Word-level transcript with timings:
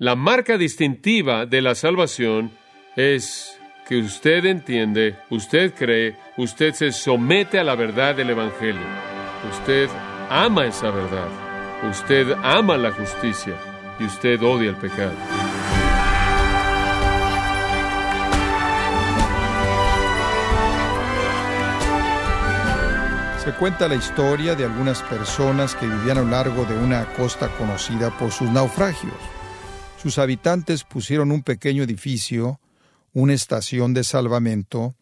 La 0.00 0.14
marca 0.14 0.56
distintiva 0.56 1.44
de 1.44 1.60
la 1.60 1.74
salvación 1.74 2.52
es 2.94 3.58
que 3.84 3.98
usted 3.98 4.44
entiende, 4.44 5.16
usted 5.28 5.74
cree, 5.74 6.14
usted 6.36 6.72
se 6.72 6.92
somete 6.92 7.58
a 7.58 7.64
la 7.64 7.74
verdad 7.74 8.14
del 8.14 8.30
Evangelio. 8.30 8.86
Usted 9.50 9.88
ama 10.30 10.66
esa 10.66 10.92
verdad. 10.92 11.26
Usted 11.90 12.30
ama 12.44 12.76
la 12.76 12.92
justicia 12.92 13.54
y 13.98 14.04
usted 14.04 14.40
odia 14.40 14.70
el 14.70 14.76
pecado. 14.76 15.16
Se 23.42 23.50
cuenta 23.54 23.88
la 23.88 23.96
historia 23.96 24.54
de 24.54 24.64
algunas 24.64 25.02
personas 25.02 25.74
que 25.74 25.88
vivían 25.88 26.18
a 26.18 26.22
lo 26.22 26.30
largo 26.30 26.64
de 26.66 26.78
una 26.78 27.04
costa 27.14 27.48
conocida 27.58 28.16
por 28.16 28.30
sus 28.30 28.48
naufragios. 28.48 29.37
Sus 30.00 30.18
habitantes 30.18 30.84
pusieron 30.84 31.32
un 31.32 31.42
pequeño 31.42 31.82
edificio, 31.82 32.60
una 33.12 33.34
estación 33.34 33.94
de 33.94 34.04
salvamento, 34.04 34.94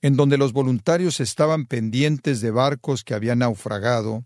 en 0.00 0.16
donde 0.16 0.38
los 0.38 0.52
voluntarios 0.52 1.18
estaban 1.18 1.66
pendientes 1.66 2.40
de 2.40 2.52
barcos 2.52 3.02
que 3.02 3.14
habían 3.14 3.40
naufragado 3.40 4.24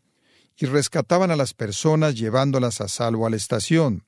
y 0.59 0.67
rescataban 0.67 1.31
a 1.31 1.37
las 1.37 1.55
personas 1.55 2.15
llevándolas 2.15 2.83
a 2.83 2.89
salvo 2.89 3.27
a 3.27 3.31
la 3.31 3.37
estación. 3.37 4.05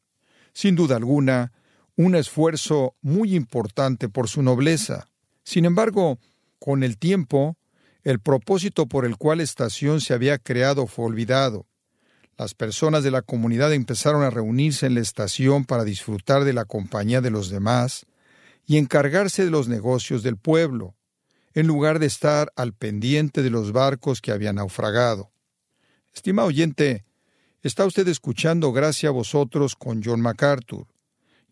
Sin 0.53 0.77
duda 0.77 0.97
alguna, 0.97 1.53
un 1.97 2.15
esfuerzo 2.15 2.97
muy 3.01 3.35
importante 3.35 4.11
por 4.11 4.29
su 4.29 4.43
nobleza. 4.43 5.09
Sin 5.43 5.65
embargo, 5.65 6.19
con 6.59 6.83
el 6.83 6.99
tiempo, 6.99 7.57
el 8.03 8.21
propósito 8.21 8.87
por 8.87 9.07
el 9.07 9.17
cual 9.17 9.39
la 9.39 9.45
estación 9.45 10.03
se 10.03 10.13
había 10.13 10.37
creado 10.37 10.87
fue 10.87 11.07
olvidado. 11.07 11.67
Las 12.41 12.55
personas 12.55 13.05
de 13.05 13.11
la 13.11 13.21
comunidad 13.21 13.75
empezaron 13.75 14.23
a 14.23 14.31
reunirse 14.31 14.87
en 14.87 14.95
la 14.95 15.03
estación 15.03 15.67
para 15.67 15.85
disfrutar 15.85 16.45
de 16.45 16.55
la 16.55 16.65
compañía 16.65 17.21
de 17.21 17.31
los 17.31 17.51
demás 17.51 18.07
y 18.65 18.79
encargarse 18.79 19.45
de 19.45 19.51
los 19.51 19.69
negocios 19.69 20.23
del 20.23 20.39
pueblo, 20.39 20.97
en 21.53 21.67
lugar 21.67 21.99
de 21.99 22.07
estar 22.07 22.51
al 22.57 22.73
pendiente 22.73 23.43
de 23.43 23.51
los 23.51 23.73
barcos 23.73 24.23
que 24.23 24.33
habían 24.33 24.55
naufragado. 24.55 25.31
Estimado 26.15 26.49
oyente, 26.49 27.05
está 27.61 27.85
usted 27.85 28.09
escuchando 28.09 28.73
Gracia 28.73 29.11
a 29.11 29.13
vosotros 29.13 29.77
con 29.77 30.03
John 30.03 30.23
MacArthur, 30.23 30.87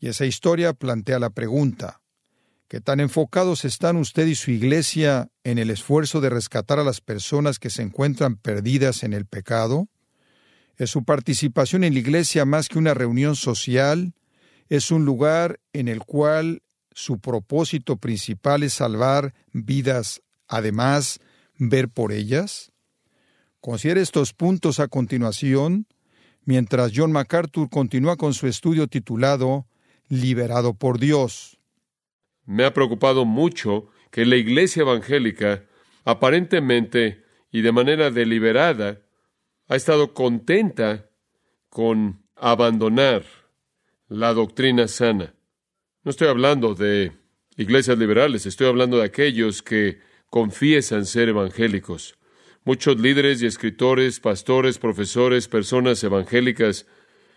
y 0.00 0.08
esa 0.08 0.24
historia 0.24 0.72
plantea 0.72 1.18
la 1.18 1.28
pregunta 1.28 2.00
¿Qué 2.66 2.80
tan 2.80 3.00
enfocados 3.00 3.66
están 3.66 3.98
usted 3.98 4.26
y 4.26 4.34
su 4.34 4.52
iglesia 4.52 5.28
en 5.44 5.58
el 5.58 5.68
esfuerzo 5.68 6.22
de 6.22 6.30
rescatar 6.30 6.78
a 6.78 6.84
las 6.84 7.02
personas 7.02 7.58
que 7.58 7.68
se 7.68 7.82
encuentran 7.82 8.36
perdidas 8.36 9.02
en 9.02 9.12
el 9.12 9.26
pecado? 9.26 9.90
¿Es 10.78 10.90
su 10.90 11.04
participación 11.04 11.84
en 11.84 11.92
la 11.92 12.00
iglesia 12.00 12.46
más 12.46 12.68
que 12.68 12.78
una 12.78 12.94
reunión 12.94 13.36
social? 13.36 14.14
¿Es 14.70 14.90
un 14.90 15.04
lugar 15.04 15.60
en 15.74 15.88
el 15.88 16.00
cual 16.00 16.62
su 16.92 17.18
propósito 17.18 17.96
principal 17.96 18.62
es 18.62 18.72
salvar 18.72 19.34
vidas, 19.52 20.22
además, 20.46 21.20
ver 21.58 21.90
por 21.90 22.12
ellas? 22.12 22.72
Considere 23.60 24.00
estos 24.00 24.32
puntos 24.32 24.80
a 24.80 24.88
continuación, 24.88 25.86
mientras 26.44 26.92
John 26.94 27.12
MacArthur 27.12 27.68
continúa 27.68 28.16
con 28.16 28.32
su 28.32 28.46
estudio 28.46 28.86
titulado 28.86 29.66
Liberado 30.08 30.72
por 30.72 30.98
Dios 30.98 31.58
me 32.48 32.64
ha 32.64 32.72
preocupado 32.72 33.26
mucho 33.26 33.90
que 34.10 34.24
la 34.24 34.36
iglesia 34.36 34.80
evangélica, 34.80 35.64
aparentemente 36.06 37.22
y 37.52 37.60
de 37.60 37.72
manera 37.72 38.10
deliberada, 38.10 39.02
ha 39.68 39.76
estado 39.76 40.14
contenta 40.14 41.10
con 41.68 42.22
abandonar 42.34 43.24
la 44.08 44.32
doctrina 44.32 44.88
sana. 44.88 45.34
No 46.02 46.10
estoy 46.10 46.28
hablando 46.28 46.74
de 46.74 47.12
iglesias 47.56 47.98
liberales, 47.98 48.46
estoy 48.46 48.68
hablando 48.68 48.98
de 48.98 49.04
aquellos 49.04 49.62
que 49.62 50.00
confiesan 50.30 51.04
ser 51.04 51.28
evangélicos. 51.28 52.16
Muchos 52.64 52.98
líderes 52.98 53.42
y 53.42 53.46
escritores, 53.46 54.20
pastores, 54.20 54.78
profesores, 54.78 55.48
personas 55.48 56.02
evangélicas 56.02 56.86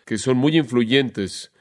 que 0.06 0.18
son 0.18 0.38
muy 0.38 0.58
influyentes 0.58 1.52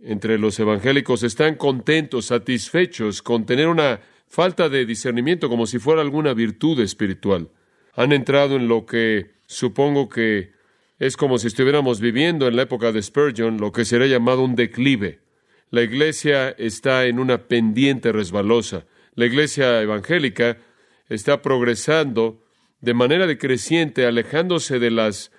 entre 0.00 0.38
los 0.38 0.58
evangélicos 0.58 1.22
están 1.22 1.56
contentos, 1.56 2.26
satisfechos 2.26 3.22
con 3.22 3.46
tener 3.46 3.68
una 3.68 4.00
falta 4.26 4.68
de 4.68 4.86
discernimiento 4.86 5.48
como 5.48 5.66
si 5.66 5.78
fuera 5.78 6.00
alguna 6.00 6.34
virtud 6.34 6.80
espiritual. 6.80 7.50
Han 7.94 8.12
entrado 8.12 8.56
en 8.56 8.68
lo 8.68 8.84
que 8.86 9.33
supongo 9.46 10.08
que 10.08 10.52
es 10.98 11.16
como 11.16 11.38
si 11.38 11.48
estuviéramos 11.48 12.00
viviendo 12.00 12.48
en 12.48 12.56
la 12.56 12.62
época 12.62 12.92
de 12.92 13.02
Spurgeon, 13.02 13.58
lo 13.58 13.72
que 13.72 13.84
sería 13.84 14.06
llamado 14.06 14.42
un 14.42 14.54
declive. 14.54 15.20
La 15.70 15.82
iglesia 15.82 16.50
está 16.50 17.06
en 17.06 17.18
una 17.18 17.48
pendiente 17.48 18.12
resbalosa. 18.12 18.86
La 19.14 19.26
iglesia 19.26 19.82
evangélica 19.82 20.58
está 21.08 21.42
progresando 21.42 22.44
de 22.80 22.94
manera 22.94 23.26
decreciente, 23.26 24.06
alejándose 24.06 24.78
de 24.78 24.90
las 24.90 25.32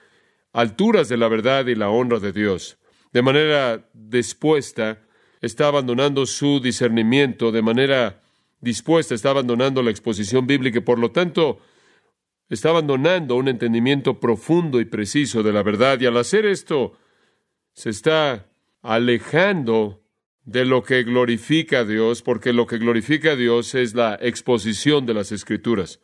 alturas 0.51 1.09
de 1.09 1.17
la 1.17 1.27
verdad 1.27 1.67
y 1.67 1.75
la 1.75 1.89
honra 1.89 2.19
de 2.19 2.31
Dios 2.31 2.77
de 3.15 3.21
manera 3.21 3.87
dispuesta, 3.93 4.99
está 5.39 5.67
abandonando 5.67 6.25
su 6.25 6.59
discernimiento, 6.59 7.53
de 7.53 7.61
manera 7.61 8.21
dispuesta, 8.59 9.15
está 9.15 9.29
abandonando 9.29 9.81
la 9.81 9.89
exposición 9.89 10.45
bíblica 10.45 10.79
y 10.79 10.81
por 10.81 10.99
lo 10.99 11.11
tanto 11.11 11.59
está 12.49 12.69
abandonando 12.69 13.35
un 13.35 13.47
entendimiento 13.47 14.19
profundo 14.19 14.79
y 14.79 14.85
preciso 14.85 15.43
de 15.43 15.53
la 15.53 15.63
verdad 15.63 15.99
y 15.99 16.05
al 16.05 16.17
hacer 16.17 16.45
esto 16.45 16.97
se 17.73 17.89
está 17.89 18.47
alejando 18.81 20.01
de 20.43 20.63
lo 20.63 20.83
que 20.83 21.03
glorifica 21.03 21.79
a 21.79 21.85
Dios, 21.85 22.21
porque 22.21 22.53
lo 22.53 22.67
que 22.67 22.77
glorifica 22.77 23.31
a 23.31 23.35
Dios 23.35 23.73
es 23.73 23.95
la 23.95 24.17
exposición 24.21 25.05
de 25.05 25.15
las 25.15 25.31
Escrituras. 25.31 25.99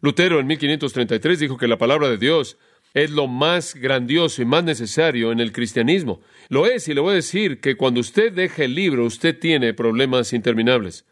Lutero 0.00 0.40
en 0.40 0.46
1533 0.46 1.38
dijo 1.38 1.58
que 1.58 1.68
la 1.68 1.76
palabra 1.76 2.08
de 2.08 2.16
Dios 2.16 2.56
es 2.94 3.10
lo 3.10 3.26
más 3.26 3.74
grandioso 3.74 4.40
y 4.40 4.46
más 4.46 4.64
necesario 4.64 5.32
en 5.32 5.40
el 5.40 5.52
cristianismo. 5.52 6.20
Lo 6.48 6.66
es, 6.66 6.88
y 6.88 6.94
le 6.94 7.00
voy 7.00 7.12
a 7.12 7.16
decir 7.16 7.60
que 7.60 7.76
cuando 7.76 8.00
usted 8.00 8.32
deja 8.32 8.64
el 8.64 8.74
libro, 8.74 9.04
usted 9.04 9.38
tiene 9.38 9.74
problemas 9.74 10.32
interminables. 10.32 11.04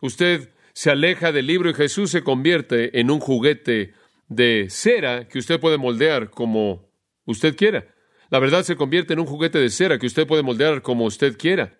Usted 0.00 0.48
se 0.74 0.90
aleja 0.90 1.32
del 1.32 1.46
libro 1.46 1.70
y 1.70 1.74
Jesús 1.74 2.10
se 2.10 2.22
convierte 2.22 2.98
en 3.00 3.10
un 3.10 3.20
juguete 3.20 3.94
de 4.28 4.66
cera 4.70 5.28
que 5.28 5.38
usted 5.38 5.60
puede 5.60 5.78
moldear 5.78 6.30
como 6.30 6.88
usted 7.24 7.56
quiera. 7.56 7.86
La 8.30 8.38
verdad 8.38 8.62
se 8.62 8.76
convierte 8.76 9.12
en 9.12 9.20
un 9.20 9.26
juguete 9.26 9.58
de 9.58 9.68
cera 9.68 9.98
que 9.98 10.06
usted 10.06 10.26
puede 10.26 10.42
moldear 10.42 10.82
como 10.82 11.04
usted 11.04 11.36
quiera. 11.36 11.78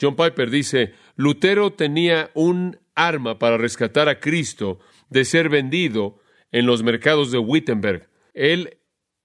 John 0.00 0.14
Piper 0.14 0.50
dice, 0.50 0.92
Lutero 1.16 1.72
tenía 1.72 2.30
un 2.34 2.78
arma 2.94 3.38
para 3.38 3.56
rescatar 3.56 4.08
a 4.08 4.20
Cristo 4.20 4.78
de 5.08 5.24
ser 5.24 5.48
vendido 5.48 6.20
en 6.52 6.66
los 6.66 6.82
mercados 6.82 7.30
de 7.30 7.38
Wittenberg. 7.38 8.08
Él 8.34 8.78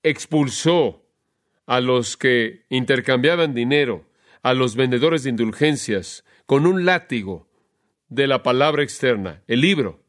expulsó 0.04 1.06
a 1.66 1.82
los 1.82 2.16
que 2.16 2.66
intercambiaban 2.70 3.54
dinero, 3.54 4.10
a 4.44 4.54
los 4.54 4.76
vendedores 4.76 5.24
de 5.24 5.30
indulgencias, 5.30 6.24
con 6.46 6.66
un 6.66 6.86
látigo 6.86 7.51
de 8.12 8.28
la 8.28 8.44
palabra 8.44 8.84
externa, 8.84 9.42
el 9.48 9.62
libro. 9.62 10.04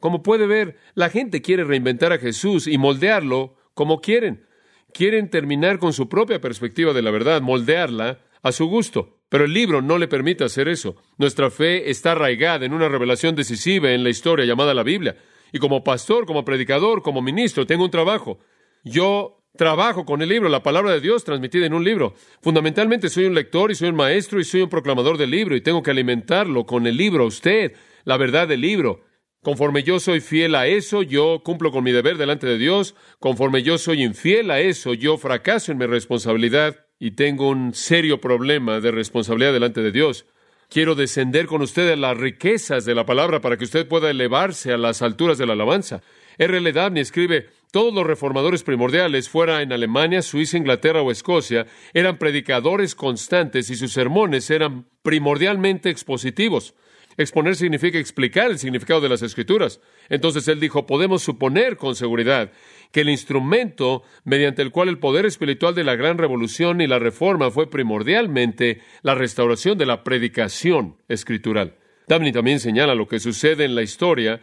Como 0.00 0.22
puede 0.22 0.46
ver, 0.46 0.76
la 0.94 1.08
gente 1.08 1.40
quiere 1.40 1.64
reinventar 1.64 2.12
a 2.12 2.18
Jesús 2.18 2.66
y 2.66 2.76
moldearlo 2.76 3.54
como 3.72 4.00
quieren. 4.00 4.44
Quieren 4.92 5.30
terminar 5.30 5.78
con 5.78 5.92
su 5.92 6.08
propia 6.08 6.40
perspectiva 6.40 6.92
de 6.92 7.02
la 7.02 7.12
verdad, 7.12 7.40
moldearla 7.40 8.18
a 8.42 8.52
su 8.52 8.66
gusto. 8.66 9.20
Pero 9.28 9.44
el 9.44 9.52
libro 9.52 9.80
no 9.80 9.96
le 9.96 10.08
permite 10.08 10.42
hacer 10.42 10.68
eso. 10.68 10.96
Nuestra 11.18 11.50
fe 11.50 11.88
está 11.88 12.12
arraigada 12.12 12.66
en 12.66 12.72
una 12.72 12.88
revelación 12.88 13.36
decisiva 13.36 13.92
en 13.92 14.02
la 14.02 14.10
historia 14.10 14.44
llamada 14.44 14.74
la 14.74 14.82
Biblia. 14.82 15.16
Y 15.52 15.58
como 15.58 15.84
pastor, 15.84 16.26
como 16.26 16.44
predicador, 16.44 17.02
como 17.02 17.22
ministro, 17.22 17.64
tengo 17.64 17.84
un 17.84 17.90
trabajo. 17.90 18.40
Yo 18.82 19.35
trabajo 19.56 20.04
con 20.04 20.22
el 20.22 20.28
libro, 20.28 20.48
la 20.48 20.62
palabra 20.62 20.92
de 20.92 21.00
Dios 21.00 21.24
transmitida 21.24 21.66
en 21.66 21.74
un 21.74 21.84
libro. 21.84 22.14
Fundamentalmente 22.40 23.08
soy 23.08 23.24
un 23.24 23.34
lector 23.34 23.70
y 23.70 23.74
soy 23.74 23.88
un 23.88 23.96
maestro 23.96 24.40
y 24.40 24.44
soy 24.44 24.62
un 24.62 24.68
proclamador 24.68 25.18
del 25.18 25.30
libro 25.30 25.56
y 25.56 25.60
tengo 25.60 25.82
que 25.82 25.90
alimentarlo 25.90 26.66
con 26.66 26.86
el 26.86 26.96
libro, 26.96 27.26
usted, 27.26 27.72
la 28.04 28.16
verdad 28.16 28.48
del 28.48 28.60
libro. 28.60 29.02
Conforme 29.42 29.84
yo 29.84 30.00
soy 30.00 30.20
fiel 30.20 30.54
a 30.56 30.66
eso, 30.66 31.02
yo 31.02 31.42
cumplo 31.44 31.70
con 31.70 31.84
mi 31.84 31.92
deber 31.92 32.18
delante 32.18 32.46
de 32.46 32.58
Dios. 32.58 32.96
Conforme 33.20 33.62
yo 33.62 33.78
soy 33.78 34.02
infiel 34.02 34.50
a 34.50 34.60
eso, 34.60 34.92
yo 34.92 35.18
fracaso 35.18 35.70
en 35.70 35.78
mi 35.78 35.86
responsabilidad 35.86 36.86
y 36.98 37.12
tengo 37.12 37.48
un 37.48 37.72
serio 37.72 38.20
problema 38.20 38.80
de 38.80 38.90
responsabilidad 38.90 39.52
delante 39.52 39.82
de 39.82 39.92
Dios. 39.92 40.26
Quiero 40.68 40.96
descender 40.96 41.46
con 41.46 41.62
usted 41.62 41.92
a 41.92 41.96
las 41.96 42.16
riquezas 42.16 42.84
de 42.84 42.94
la 42.94 43.06
palabra 43.06 43.40
para 43.40 43.56
que 43.56 43.64
usted 43.64 43.86
pueda 43.86 44.10
elevarse 44.10 44.72
a 44.72 44.78
las 44.78 45.00
alturas 45.00 45.38
de 45.38 45.46
la 45.46 45.52
alabanza. 45.52 46.02
R. 46.38 46.72
Dabney 46.72 47.02
escribe, 47.02 47.46
todos 47.70 47.92
los 47.92 48.06
reformadores 48.06 48.62
primordiales, 48.62 49.28
fuera 49.28 49.62
en 49.62 49.72
Alemania, 49.72 50.22
Suiza, 50.22 50.56
Inglaterra 50.56 51.02
o 51.02 51.10
Escocia, 51.10 51.66
eran 51.92 52.18
predicadores 52.18 52.94
constantes 52.94 53.70
y 53.70 53.76
sus 53.76 53.92
sermones 53.92 54.50
eran 54.50 54.86
primordialmente 55.02 55.90
expositivos. 55.90 56.74
Exponer 57.18 57.56
significa 57.56 57.98
explicar 57.98 58.50
el 58.50 58.58
significado 58.58 59.00
de 59.00 59.08
las 59.08 59.22
escrituras. 59.22 59.80
Entonces 60.08 60.46
él 60.48 60.60
dijo, 60.60 60.86
podemos 60.86 61.22
suponer 61.22 61.76
con 61.76 61.94
seguridad 61.94 62.52
que 62.92 63.00
el 63.00 63.08
instrumento 63.08 64.02
mediante 64.24 64.62
el 64.62 64.70
cual 64.70 64.88
el 64.88 64.98
poder 64.98 65.24
espiritual 65.24 65.74
de 65.74 65.84
la 65.84 65.96
gran 65.96 66.18
revolución 66.18 66.80
y 66.80 66.86
la 66.86 66.98
reforma 66.98 67.50
fue 67.50 67.70
primordialmente 67.70 68.82
la 69.02 69.14
restauración 69.14 69.78
de 69.78 69.86
la 69.86 70.04
predicación 70.04 70.96
escritural. 71.08 71.76
Dabney 72.06 72.32
también 72.32 72.60
señala 72.60 72.94
lo 72.94 73.08
que 73.08 73.18
sucede 73.18 73.64
en 73.64 73.74
la 73.74 73.82
historia 73.82 74.40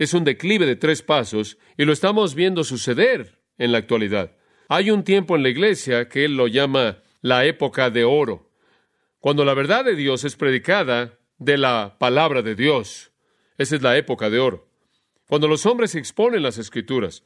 es 0.00 0.14
un 0.14 0.24
declive 0.24 0.64
de 0.64 0.76
tres 0.76 1.02
pasos 1.02 1.58
y 1.76 1.84
lo 1.84 1.92
estamos 1.92 2.34
viendo 2.34 2.64
suceder 2.64 3.38
en 3.58 3.70
la 3.70 3.78
actualidad. 3.78 4.34
Hay 4.66 4.90
un 4.90 5.04
tiempo 5.04 5.36
en 5.36 5.42
la 5.42 5.50
iglesia 5.50 6.08
que 6.08 6.24
él 6.24 6.38
lo 6.38 6.48
llama 6.48 7.02
la 7.20 7.44
época 7.44 7.90
de 7.90 8.04
oro, 8.04 8.50
cuando 9.18 9.44
la 9.44 9.52
verdad 9.52 9.84
de 9.84 9.94
Dios 9.94 10.24
es 10.24 10.36
predicada 10.36 11.18
de 11.36 11.58
la 11.58 11.98
palabra 11.98 12.40
de 12.40 12.54
Dios. 12.54 13.12
Esa 13.58 13.76
es 13.76 13.82
la 13.82 13.98
época 13.98 14.30
de 14.30 14.38
oro. 14.38 14.70
Cuando 15.28 15.48
los 15.48 15.66
hombres 15.66 15.94
exponen 15.94 16.42
las 16.42 16.56
escrituras, 16.56 17.22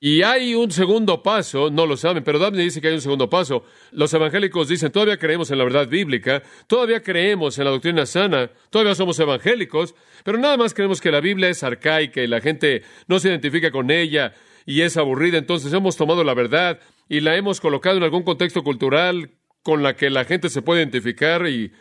y 0.00 0.22
hay 0.22 0.54
un 0.54 0.70
segundo 0.70 1.24
paso, 1.24 1.70
no 1.70 1.84
lo 1.84 1.96
saben, 1.96 2.22
pero 2.22 2.38
Daphne 2.38 2.62
dice 2.62 2.80
que 2.80 2.86
hay 2.86 2.94
un 2.94 3.00
segundo 3.00 3.28
paso. 3.28 3.64
Los 3.90 4.14
evangélicos 4.14 4.68
dicen, 4.68 4.92
todavía 4.92 5.18
creemos 5.18 5.50
en 5.50 5.58
la 5.58 5.64
verdad 5.64 5.88
bíblica, 5.88 6.42
todavía 6.68 7.02
creemos 7.02 7.58
en 7.58 7.64
la 7.64 7.72
doctrina 7.72 8.06
sana, 8.06 8.50
todavía 8.70 8.94
somos 8.94 9.18
evangélicos, 9.18 9.96
pero 10.22 10.38
nada 10.38 10.56
más 10.56 10.72
creemos 10.72 11.00
que 11.00 11.10
la 11.10 11.20
Biblia 11.20 11.48
es 11.48 11.64
arcaica 11.64 12.22
y 12.22 12.28
la 12.28 12.40
gente 12.40 12.82
no 13.08 13.18
se 13.18 13.28
identifica 13.28 13.72
con 13.72 13.90
ella 13.90 14.34
y 14.66 14.82
es 14.82 14.96
aburrida. 14.96 15.36
Entonces 15.36 15.72
hemos 15.72 15.96
tomado 15.96 16.22
la 16.22 16.34
verdad 16.34 16.78
y 17.08 17.18
la 17.18 17.34
hemos 17.36 17.60
colocado 17.60 17.96
en 17.96 18.04
algún 18.04 18.22
contexto 18.22 18.62
cultural 18.62 19.32
con 19.64 19.82
la 19.82 19.96
que 19.96 20.10
la 20.10 20.24
gente 20.24 20.48
se 20.48 20.62
puede 20.62 20.82
identificar 20.82 21.48
y 21.48 21.72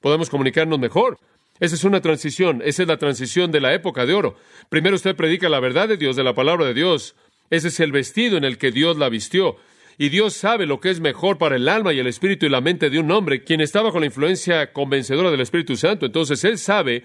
podemos 0.00 0.30
comunicarnos 0.30 0.78
mejor. 0.78 1.18
Esa 1.58 1.74
es 1.74 1.84
una 1.84 2.00
transición, 2.00 2.62
esa 2.64 2.82
es 2.82 2.88
la 2.88 2.98
transición 2.98 3.50
de 3.50 3.60
la 3.60 3.72
época 3.72 4.04
de 4.04 4.14
oro. 4.14 4.36
Primero 4.68 4.96
usted 4.96 5.16
predica 5.16 5.48
la 5.48 5.60
verdad 5.60 5.88
de 5.88 5.96
Dios, 5.96 6.14
de 6.14 6.24
la 6.24 6.34
palabra 6.34 6.66
de 6.66 6.74
Dios, 6.74 7.16
ese 7.50 7.68
es 7.68 7.80
el 7.80 7.92
vestido 7.92 8.36
en 8.36 8.44
el 8.44 8.58
que 8.58 8.72
Dios 8.72 8.96
la 8.96 9.08
vistió. 9.08 9.56
Y 9.98 10.10
Dios 10.10 10.34
sabe 10.34 10.66
lo 10.66 10.78
que 10.78 10.90
es 10.90 11.00
mejor 11.00 11.38
para 11.38 11.56
el 11.56 11.68
alma 11.68 11.92
y 11.92 11.98
el 11.98 12.06
espíritu 12.06 12.46
y 12.46 12.50
la 12.50 12.60
mente 12.60 12.90
de 12.90 12.98
un 12.98 13.10
hombre, 13.10 13.44
quien 13.44 13.60
estaba 13.60 13.92
con 13.92 14.00
la 14.00 14.06
influencia 14.06 14.72
convencedora 14.72 15.30
del 15.30 15.40
Espíritu 15.40 15.76
Santo. 15.76 16.04
Entonces 16.04 16.44
Él 16.44 16.58
sabe 16.58 17.02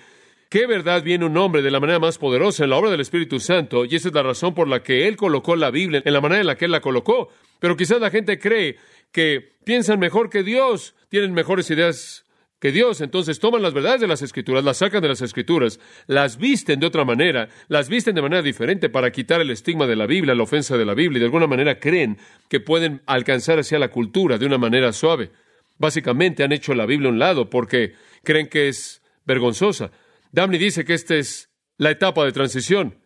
qué 0.50 0.68
verdad 0.68 1.02
viene 1.02 1.26
un 1.26 1.38
hombre 1.38 1.62
de 1.62 1.72
la 1.72 1.80
manera 1.80 2.00
más 2.00 2.18
poderosa 2.18 2.66
en 2.66 2.72
la 2.72 2.76
obra 2.76 2.92
del 2.92 3.00
Espíritu 3.00 3.40
Santo, 3.40 3.86
y 3.86 3.96
esa 3.96 4.10
es 4.10 4.14
la 4.14 4.24
razón 4.24 4.54
por 4.54 4.68
la 4.68 4.84
que 4.84 5.08
Él 5.08 5.16
colocó 5.16 5.56
la 5.56 5.72
Biblia 5.72 6.02
en 6.04 6.14
la 6.14 6.20
manera 6.20 6.42
en 6.42 6.48
la 6.48 6.58
que 6.58 6.66
Él 6.66 6.72
la 6.72 6.82
colocó. 6.82 7.30
Pero 7.60 7.78
quizás 7.78 8.02
la 8.02 8.12
gente 8.12 8.38
cree 8.38 8.76
que 9.14 9.52
piensan 9.64 10.00
mejor 10.00 10.30
que 10.30 10.44
Dios, 10.44 10.94
tienen 11.08 11.34
mejores 11.34 11.70
ideas 11.72 12.26
que 12.62 12.72
Dios 12.72 13.02
entonces 13.02 13.40
toman 13.40 13.64
las 13.64 13.74
verdades 13.74 14.02
de 14.02 14.08
las 14.08 14.22
escrituras, 14.22 14.64
las 14.64 14.78
sacan 14.78 15.02
de 15.02 15.08
las 15.08 15.24
escrituras, 15.24 15.80
las 16.06 16.38
visten 16.38 16.80
de 16.80 16.86
otra 16.86 17.04
manera, 17.04 17.50
las 17.70 17.90
visten 17.90 18.14
de 18.14 18.22
manera 18.22 18.44
diferente 18.44 18.88
para 18.88 19.12
quitar 19.12 19.42
el 19.42 19.50
estigma 19.50 19.88
de 19.88 19.96
la 19.96 20.06
Biblia, 20.06 20.36
la 20.36 20.44
ofensa 20.44 20.78
de 20.78 20.86
la 20.86 20.94
Biblia, 20.94 21.18
y 21.18 21.20
de 21.22 21.26
alguna 21.26 21.48
manera 21.48 21.80
creen 21.80 22.20
que 22.50 22.60
pueden 22.60 23.02
alcanzar 23.08 23.58
hacia 23.58 23.80
la 23.80 23.90
cultura 23.90 24.38
de 24.38 24.46
una 24.46 24.60
manera 24.60 24.94
suave. 24.94 25.32
Básicamente 25.80 26.44
han 26.44 26.52
hecho 26.52 26.76
la 26.76 26.86
Biblia 26.86 27.10
a 27.10 27.12
un 27.12 27.18
lado 27.18 27.50
porque 27.50 27.96
creen 28.24 28.48
que 28.48 28.68
es 28.68 29.02
vergonzosa. 29.26 29.90
Damney 30.32 30.60
dice 30.60 30.86
que 30.86 30.94
esta 30.94 31.16
es 31.16 31.50
la 31.78 31.90
etapa 31.90 32.24
de 32.26 32.32
transición. 32.32 33.00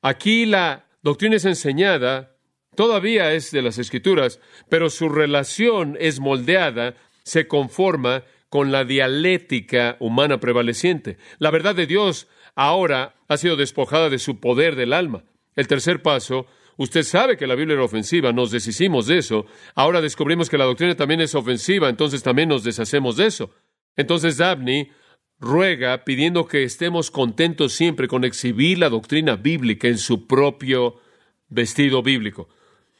Aquí 0.00 0.46
la 0.46 0.86
doctrina 1.02 1.34
es 1.34 1.44
enseñada, 1.44 2.36
todavía 2.76 3.32
es 3.32 3.50
de 3.50 3.62
las 3.62 3.78
escrituras, 3.78 4.38
pero 4.68 4.90
su 4.90 5.08
relación 5.08 5.96
es 5.98 6.20
moldeada, 6.20 6.94
se 7.24 7.48
conforma 7.48 8.22
con 8.52 8.70
la 8.70 8.84
dialéctica 8.84 9.96
humana 9.98 10.38
prevaleciente. 10.38 11.16
La 11.38 11.50
verdad 11.50 11.74
de 11.74 11.86
Dios 11.86 12.28
ahora 12.54 13.14
ha 13.26 13.38
sido 13.38 13.56
despojada 13.56 14.10
de 14.10 14.18
su 14.18 14.40
poder 14.40 14.76
del 14.76 14.92
alma. 14.92 15.24
El 15.56 15.66
tercer 15.68 16.02
paso, 16.02 16.44
usted 16.76 17.02
sabe 17.02 17.38
que 17.38 17.46
la 17.46 17.54
Biblia 17.54 17.76
era 17.76 17.84
ofensiva, 17.84 18.30
nos 18.30 18.50
deshicimos 18.50 19.06
de 19.06 19.16
eso. 19.16 19.46
Ahora 19.74 20.02
descubrimos 20.02 20.50
que 20.50 20.58
la 20.58 20.66
doctrina 20.66 20.94
también 20.94 21.22
es 21.22 21.34
ofensiva, 21.34 21.88
entonces 21.88 22.22
también 22.22 22.50
nos 22.50 22.62
deshacemos 22.62 23.16
de 23.16 23.28
eso. 23.28 23.54
Entonces 23.96 24.36
Dabney 24.36 24.90
ruega 25.40 26.04
pidiendo 26.04 26.46
que 26.46 26.62
estemos 26.62 27.10
contentos 27.10 27.72
siempre 27.72 28.06
con 28.06 28.22
exhibir 28.22 28.78
la 28.78 28.90
doctrina 28.90 29.36
bíblica 29.36 29.88
en 29.88 29.96
su 29.96 30.26
propio 30.26 31.00
vestido 31.48 32.02
bíblico. 32.02 32.50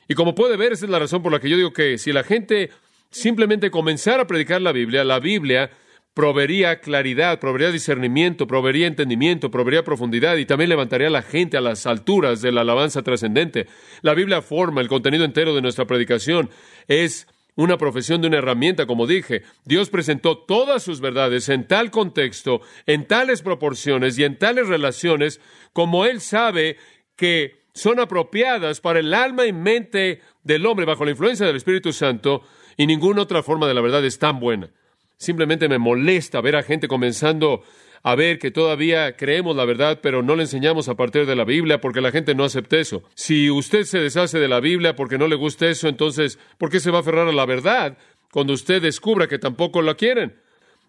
Y 0.08 0.14
como 0.14 0.34
puede 0.34 0.56
ver, 0.56 0.72
esa 0.72 0.86
es 0.86 0.90
la 0.90 0.98
razón 0.98 1.22
por 1.22 1.30
la 1.30 1.40
que 1.40 1.50
yo 1.50 1.58
digo 1.58 1.74
que 1.74 1.98
si 1.98 2.10
la 2.10 2.24
gente 2.24 2.70
simplemente 3.12 3.70
comenzar 3.70 4.18
a 4.18 4.26
predicar 4.26 4.60
la 4.60 4.72
Biblia, 4.72 5.04
la 5.04 5.20
Biblia 5.20 5.70
proveería 6.14 6.80
claridad, 6.80 7.38
proveería 7.38 7.70
discernimiento, 7.70 8.46
proveería 8.46 8.86
entendimiento, 8.86 9.50
proveería 9.50 9.84
profundidad 9.84 10.36
y 10.36 10.46
también 10.46 10.70
levantaría 10.70 11.06
a 11.06 11.10
la 11.10 11.22
gente 11.22 11.56
a 11.56 11.60
las 11.60 11.86
alturas 11.86 12.42
de 12.42 12.52
la 12.52 12.62
alabanza 12.62 13.02
trascendente. 13.02 13.66
La 14.02 14.14
Biblia 14.14 14.42
forma 14.42 14.80
el 14.80 14.88
contenido 14.88 15.24
entero 15.24 15.54
de 15.54 15.62
nuestra 15.62 15.86
predicación. 15.86 16.50
Es 16.86 17.26
una 17.54 17.78
profesión 17.78 18.20
de 18.20 18.28
una 18.28 18.38
herramienta, 18.38 18.86
como 18.86 19.06
dije. 19.06 19.42
Dios 19.64 19.90
presentó 19.90 20.38
todas 20.38 20.82
sus 20.82 21.00
verdades 21.00 21.48
en 21.48 21.66
tal 21.66 21.90
contexto, 21.90 22.60
en 22.86 23.06
tales 23.06 23.42
proporciones 23.42 24.18
y 24.18 24.24
en 24.24 24.38
tales 24.38 24.68
relaciones, 24.68 25.40
como 25.72 26.04
Él 26.04 26.20
sabe 26.20 26.76
que 27.16 27.62
son 27.74 28.00
apropiadas 28.00 28.80
para 28.80 29.00
el 29.00 29.14
alma 29.14 29.46
y 29.46 29.52
mente 29.52 30.20
del 30.44 30.66
hombre 30.66 30.84
bajo 30.84 31.04
la 31.04 31.12
influencia 31.12 31.46
del 31.46 31.56
Espíritu 31.56 31.92
Santo 31.92 32.42
y 32.76 32.86
ninguna 32.86 33.22
otra 33.22 33.42
forma 33.42 33.66
de 33.66 33.74
la 33.74 33.80
verdad 33.80 34.04
es 34.04 34.18
tan 34.18 34.40
buena. 34.40 34.70
Simplemente 35.16 35.68
me 35.68 35.78
molesta 35.78 36.40
ver 36.40 36.56
a 36.56 36.62
gente 36.62 36.88
comenzando 36.88 37.62
a 38.02 38.16
ver 38.16 38.38
que 38.38 38.50
todavía 38.50 39.16
creemos 39.16 39.54
la 39.54 39.64
verdad, 39.64 40.00
pero 40.02 40.22
no 40.22 40.34
le 40.34 40.42
enseñamos 40.42 40.88
a 40.88 40.96
partir 40.96 41.26
de 41.26 41.36
la 41.36 41.44
Biblia 41.44 41.80
porque 41.80 42.00
la 42.00 42.10
gente 42.10 42.34
no 42.34 42.44
acepta 42.44 42.78
eso. 42.78 43.04
Si 43.14 43.50
usted 43.50 43.84
se 43.84 44.00
deshace 44.00 44.38
de 44.40 44.48
la 44.48 44.60
Biblia 44.60 44.96
porque 44.96 45.18
no 45.18 45.28
le 45.28 45.36
gusta 45.36 45.68
eso, 45.68 45.88
entonces, 45.88 46.38
¿por 46.58 46.70
qué 46.70 46.80
se 46.80 46.90
va 46.90 46.98
a 46.98 47.00
aferrar 47.02 47.28
a 47.28 47.32
la 47.32 47.46
verdad 47.46 47.96
cuando 48.32 48.52
usted 48.52 48.82
descubra 48.82 49.28
que 49.28 49.38
tampoco 49.38 49.82
la 49.82 49.94
quieren? 49.94 50.34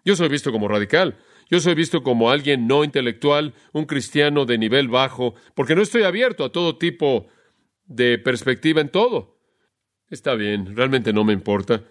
Yo 0.04 0.16
soy 0.16 0.28
visto 0.28 0.50
como 0.50 0.68
radical. 0.68 1.16
Yo 1.50 1.60
soy 1.60 1.74
visto 1.74 2.02
como 2.02 2.30
alguien 2.30 2.66
no 2.66 2.84
intelectual, 2.84 3.54
un 3.72 3.84
cristiano 3.84 4.46
de 4.46 4.58
nivel 4.58 4.88
bajo, 4.88 5.34
porque 5.54 5.74
no 5.74 5.82
estoy 5.82 6.02
abierto 6.02 6.44
a 6.44 6.52
todo 6.52 6.78
tipo 6.78 7.28
de 7.86 8.18
perspectiva 8.18 8.80
en 8.80 8.88
todo. 8.88 9.33
Está 10.10 10.34
bien, 10.34 10.76
realmente 10.76 11.12
no 11.12 11.24
me 11.24 11.32
importa. 11.32 11.82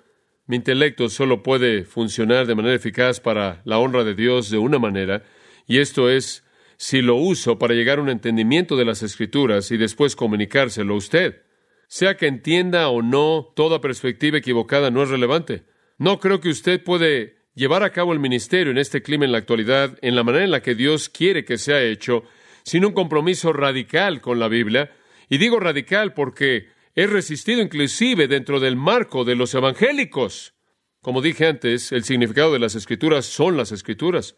Mi 0.46 0.58
intelecto 0.58 1.10
solo 1.10 1.42
puede 1.42 1.84
funcionar 1.84 2.46
de 2.46 2.56
manera 2.56 2.76
eficaz 2.76 3.20
para 3.20 3.62
la 3.66 3.80
honra 3.80 4.04
de 4.04 4.14
Dios 4.14 4.50
de 4.50 4.58
una 4.58 4.78
manera, 4.78 5.24
y 5.68 5.80
esto 5.80 6.10
es 6.10 6.44
si 6.78 7.02
lo 7.02 7.16
uso 7.16 7.58
para 7.58 7.74
llegar 7.74 8.00
a 8.00 8.02
un 8.02 8.10
entendimiento 8.10 8.76
de 8.76 8.86
las 8.86 9.04
Escrituras 9.04 9.72
y 9.72 9.78
después 9.78 10.16
comunicárselo 10.16 10.94
a 10.94 10.98
usted. 10.98 11.42
Sea 11.88 12.18
que 12.18 12.28
entienda 12.28 12.90
o 12.90 13.02
no, 13.02 13.52
toda 13.56 13.82
perspectiva 13.82 14.38
equivocada 14.38 14.92
no 14.92 15.04
es 15.04 15.10
relevante. 15.10 15.64
No 15.98 16.20
creo 16.20 16.40
que 16.40 16.50
usted 16.50 16.84
puede 16.84 17.38
llevar 17.56 17.84
a 17.84 17.92
cabo 17.92 18.14
el 18.14 18.20
ministerio 18.20 18.72
en 18.72 18.78
este 18.78 19.02
clima 19.02 19.26
en 19.26 19.32
la 19.32 19.38
actualidad 19.38 19.98
en 20.02 20.16
la 20.16 20.24
manera 20.24 20.44
en 20.44 20.52
la 20.52 20.62
que 20.62 20.76
Dios 20.76 21.08
quiere 21.08 21.46
que 21.46 21.58
sea 21.58 21.82
hecho, 21.82 22.24
sin 22.64 22.86
un 22.86 22.94
compromiso 22.94 23.54
radical 23.54 24.22
con 24.22 24.40
la 24.40 24.50
Biblia. 24.50 24.92
Y 25.30 25.38
digo 25.38 25.60
radical 25.60 26.14
porque 26.14 26.73
es 26.96 27.10
resistido 27.10 27.62
inclusive 27.62 28.28
dentro 28.28 28.60
del 28.60 28.76
marco 28.76 29.24
de 29.24 29.36
los 29.36 29.54
evangélicos. 29.56 30.54
Como 31.02 31.22
dije 31.22 31.48
antes, 31.48 31.92
el 31.92 32.04
significado 32.04 32.54
de 32.54 32.60
las 32.60 32.76
escrituras 32.76 33.26
son 33.26 33.58
las 33.58 33.72
escrituras. 33.72 34.38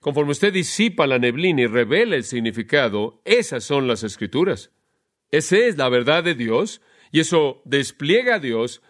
Conforme 0.00 0.32
usted 0.32 0.52
disipa 0.52 1.06
la 1.06 1.18
neblina 1.18 1.62
y 1.62 1.66
revela 1.66 2.16
el 2.16 2.24
significado, 2.24 3.20
esas 3.24 3.64
son 3.64 3.88
las 3.88 4.02
escrituras. 4.02 4.70
Esa 5.30 5.56
es 5.56 5.76
la 5.76 5.88
verdad 5.88 6.22
de 6.22 6.34
Dios, 6.34 6.80
y 7.10 7.20
eso 7.20 7.60
despliega 7.64 8.36
a 8.36 8.38
Dios, 8.38 8.82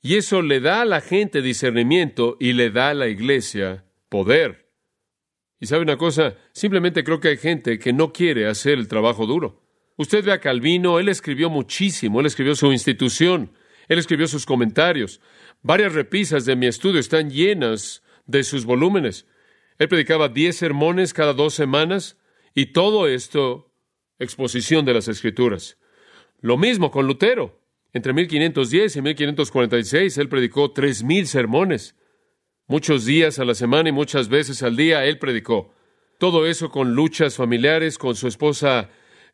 y 0.00 0.16
eso 0.16 0.42
le 0.42 0.60
da 0.60 0.82
a 0.82 0.84
la 0.84 1.00
gente 1.00 1.42
discernimiento 1.42 2.36
y 2.38 2.52
le 2.52 2.70
da 2.70 2.90
a 2.90 2.94
la 2.94 3.08
iglesia 3.08 3.84
poder. 4.08 4.70
Y 5.60 5.66
sabe 5.66 5.82
una 5.82 5.96
cosa, 5.96 6.36
simplemente 6.52 7.02
creo 7.02 7.18
que 7.18 7.28
hay 7.28 7.36
gente 7.36 7.80
que 7.80 7.92
no 7.92 8.12
quiere 8.12 8.46
hacer 8.46 8.78
el 8.78 8.86
trabajo 8.86 9.26
duro. 9.26 9.67
Usted 9.98 10.24
ve 10.24 10.32
a 10.32 10.40
Calvino, 10.40 11.00
él 11.00 11.08
escribió 11.08 11.50
muchísimo, 11.50 12.20
él 12.20 12.26
escribió 12.26 12.54
su 12.54 12.70
institución, 12.72 13.50
él 13.88 13.98
escribió 13.98 14.28
sus 14.28 14.46
comentarios. 14.46 15.20
Varias 15.60 15.92
repisas 15.92 16.44
de 16.44 16.54
mi 16.54 16.68
estudio 16.68 17.00
están 17.00 17.30
llenas 17.30 18.04
de 18.24 18.44
sus 18.44 18.64
volúmenes. 18.64 19.26
Él 19.76 19.88
predicaba 19.88 20.28
diez 20.28 20.56
sermones 20.56 21.12
cada 21.12 21.32
dos 21.32 21.52
semanas 21.54 22.16
y 22.54 22.66
todo 22.66 23.08
esto 23.08 23.72
exposición 24.20 24.84
de 24.84 24.94
las 24.94 25.08
Escrituras. 25.08 25.78
Lo 26.40 26.56
mismo 26.56 26.92
con 26.92 27.08
Lutero. 27.08 27.60
Entre 27.92 28.12
1510 28.12 28.96
y 28.96 29.02
1546 29.02 30.18
él 30.18 30.28
predicó 30.28 30.70
tres 30.70 31.02
mil 31.02 31.26
sermones. 31.26 31.96
Muchos 32.68 33.04
días 33.04 33.40
a 33.40 33.44
la 33.44 33.54
semana 33.54 33.88
y 33.88 33.92
muchas 33.92 34.28
veces 34.28 34.62
al 34.62 34.76
día 34.76 35.04
él 35.06 35.18
predicó. 35.18 35.72
Todo 36.18 36.46
eso 36.46 36.70
con 36.70 36.94
luchas 36.94 37.34
familiares, 37.34 37.98
con 37.98 38.14
su 38.14 38.28
esposa 38.28 38.90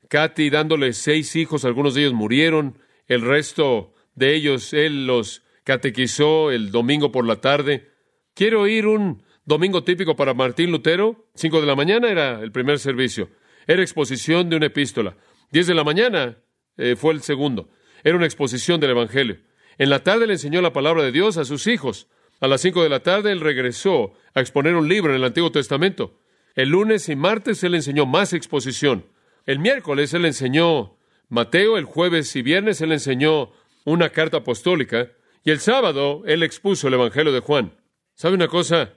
Katy 0.09 0.51
dándole 0.51 0.93
seis 0.93 1.35
hijos, 1.37 1.65
algunos 1.65 1.95
de 1.95 2.03
ellos 2.03 2.15
murieron, 2.15 2.79
el 3.07 3.23
resto 3.23 3.93
de 4.15 4.35
ellos 4.35 4.73
él 4.73 5.07
los 5.07 5.43
catequizó 5.65 6.51
el 6.51 6.71
domingo 6.71 7.11
por 7.11 7.27
la 7.27 7.37
tarde. 7.37 7.91
Quiero 8.35 8.63
oír 8.63 8.87
un 8.87 9.25
Domingo 9.47 9.85
típico 9.85 10.17
para 10.17 10.33
Martín 10.33 10.71
Lutero, 10.71 11.29
cinco 11.35 11.61
de 11.61 11.67
la 11.67 11.77
mañana 11.77 12.11
era 12.11 12.41
el 12.41 12.51
primer 12.51 12.79
servicio. 12.79 13.29
Era 13.67 13.83
exposición 13.83 14.49
de 14.49 14.57
una 14.57 14.67
epístola. 14.67 15.19
Diez 15.51 15.67
de 15.67 15.75
la 15.75 15.85
mañana 15.85 16.39
eh, 16.79 16.97
fue 16.97 17.13
el 17.13 17.21
segundo. 17.21 17.69
Era 18.03 18.17
una 18.17 18.25
exposición 18.25 18.81
del 18.81 18.93
Evangelio. 18.93 19.37
En 19.77 19.91
la 19.91 20.03
tarde 20.03 20.27
le 20.27 20.35
enseñó 20.35 20.63
la 20.63 20.73
palabra 20.73 21.03
de 21.03 21.13
Dios 21.13 21.37
a 21.37 21.45
sus 21.45 21.67
hijos. 21.67 22.09
A 22.41 22.49
las 22.49 22.63
cinco 22.63 22.83
de 22.83 22.89
la 22.89 23.01
tarde 23.01 23.33
él 23.33 23.41
regresó 23.41 24.15
a 24.33 24.41
exponer 24.41 24.77
un 24.77 24.89
libro 24.89 25.11
en 25.11 25.17
el 25.17 25.25
Antiguo 25.25 25.53
Testamento. 25.53 26.19
El 26.55 26.71
lunes 26.71 27.11
y 27.11 27.17
martes 27.17 27.63
él 27.65 27.75
enseñó 27.75 28.07
más 28.07 28.33
exposición. 28.33 29.05
El 29.47 29.59
miércoles 29.59 30.15
él 30.15 30.25
enseñó 30.25 30.97
Mateo, 31.29 31.77
el 31.77 31.85
jueves 31.85 32.35
y 32.37 32.43
viernes 32.43 32.81
él 32.81 32.93
enseñó 32.93 33.53
una 33.85 34.11
carta 34.11 34.39
apostólica 34.39 35.13
y 35.45 35.51
el 35.51 35.61
sábado 35.61 36.23
él 36.27 36.43
expuso 36.43 36.89
el 36.89 36.95
Evangelio 36.95 37.33
de 37.33 37.41
Juan. 37.41 37.77
¿Sabe 38.15 38.37
una 38.37 38.49
cosa? 38.49 38.95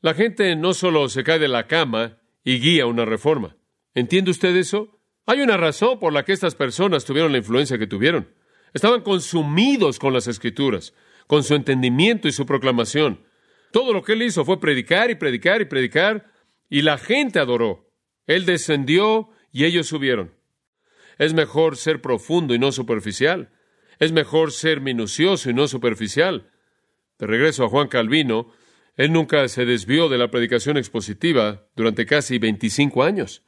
La 0.00 0.14
gente 0.14 0.56
no 0.56 0.72
solo 0.72 1.08
se 1.08 1.24
cae 1.24 1.38
de 1.38 1.48
la 1.48 1.66
cama 1.66 2.18
y 2.42 2.58
guía 2.58 2.86
una 2.86 3.04
reforma. 3.04 3.56
¿Entiende 3.94 4.30
usted 4.30 4.56
eso? 4.56 4.98
Hay 5.26 5.40
una 5.40 5.56
razón 5.56 6.00
por 6.00 6.12
la 6.12 6.24
que 6.24 6.32
estas 6.32 6.54
personas 6.54 7.04
tuvieron 7.04 7.32
la 7.32 7.38
influencia 7.38 7.78
que 7.78 7.86
tuvieron. 7.86 8.34
Estaban 8.72 9.02
consumidos 9.02 9.98
con 9.98 10.14
las 10.14 10.26
escrituras, 10.26 10.94
con 11.26 11.44
su 11.44 11.54
entendimiento 11.54 12.26
y 12.26 12.32
su 12.32 12.46
proclamación. 12.46 13.20
Todo 13.70 13.92
lo 13.92 14.02
que 14.02 14.12
él 14.14 14.22
hizo 14.22 14.44
fue 14.44 14.58
predicar 14.58 15.10
y 15.10 15.14
predicar 15.14 15.60
y 15.60 15.66
predicar, 15.66 16.32
y 16.70 16.82
la 16.82 16.96
gente 16.98 17.38
adoró. 17.38 17.90
Él 18.26 18.46
descendió 18.46 19.28
y 19.52 19.64
ellos 19.64 19.86
subieron. 19.86 20.32
Es 21.18 21.34
mejor 21.34 21.76
ser 21.76 22.00
profundo 22.00 22.54
y 22.54 22.58
no 22.58 22.72
superficial. 22.72 23.50
Es 23.98 24.12
mejor 24.12 24.50
ser 24.50 24.80
minucioso 24.80 25.50
y 25.50 25.54
no 25.54 25.68
superficial. 25.68 26.50
De 27.18 27.26
regreso 27.26 27.64
a 27.64 27.68
Juan 27.68 27.88
Calvino, 27.88 28.52
él 28.96 29.12
nunca 29.12 29.46
se 29.48 29.64
desvió 29.64 30.08
de 30.08 30.18
la 30.18 30.30
predicación 30.30 30.76
expositiva 30.76 31.66
durante 31.76 32.06
casi 32.06 32.38
25 32.38 33.02
años. 33.02 33.42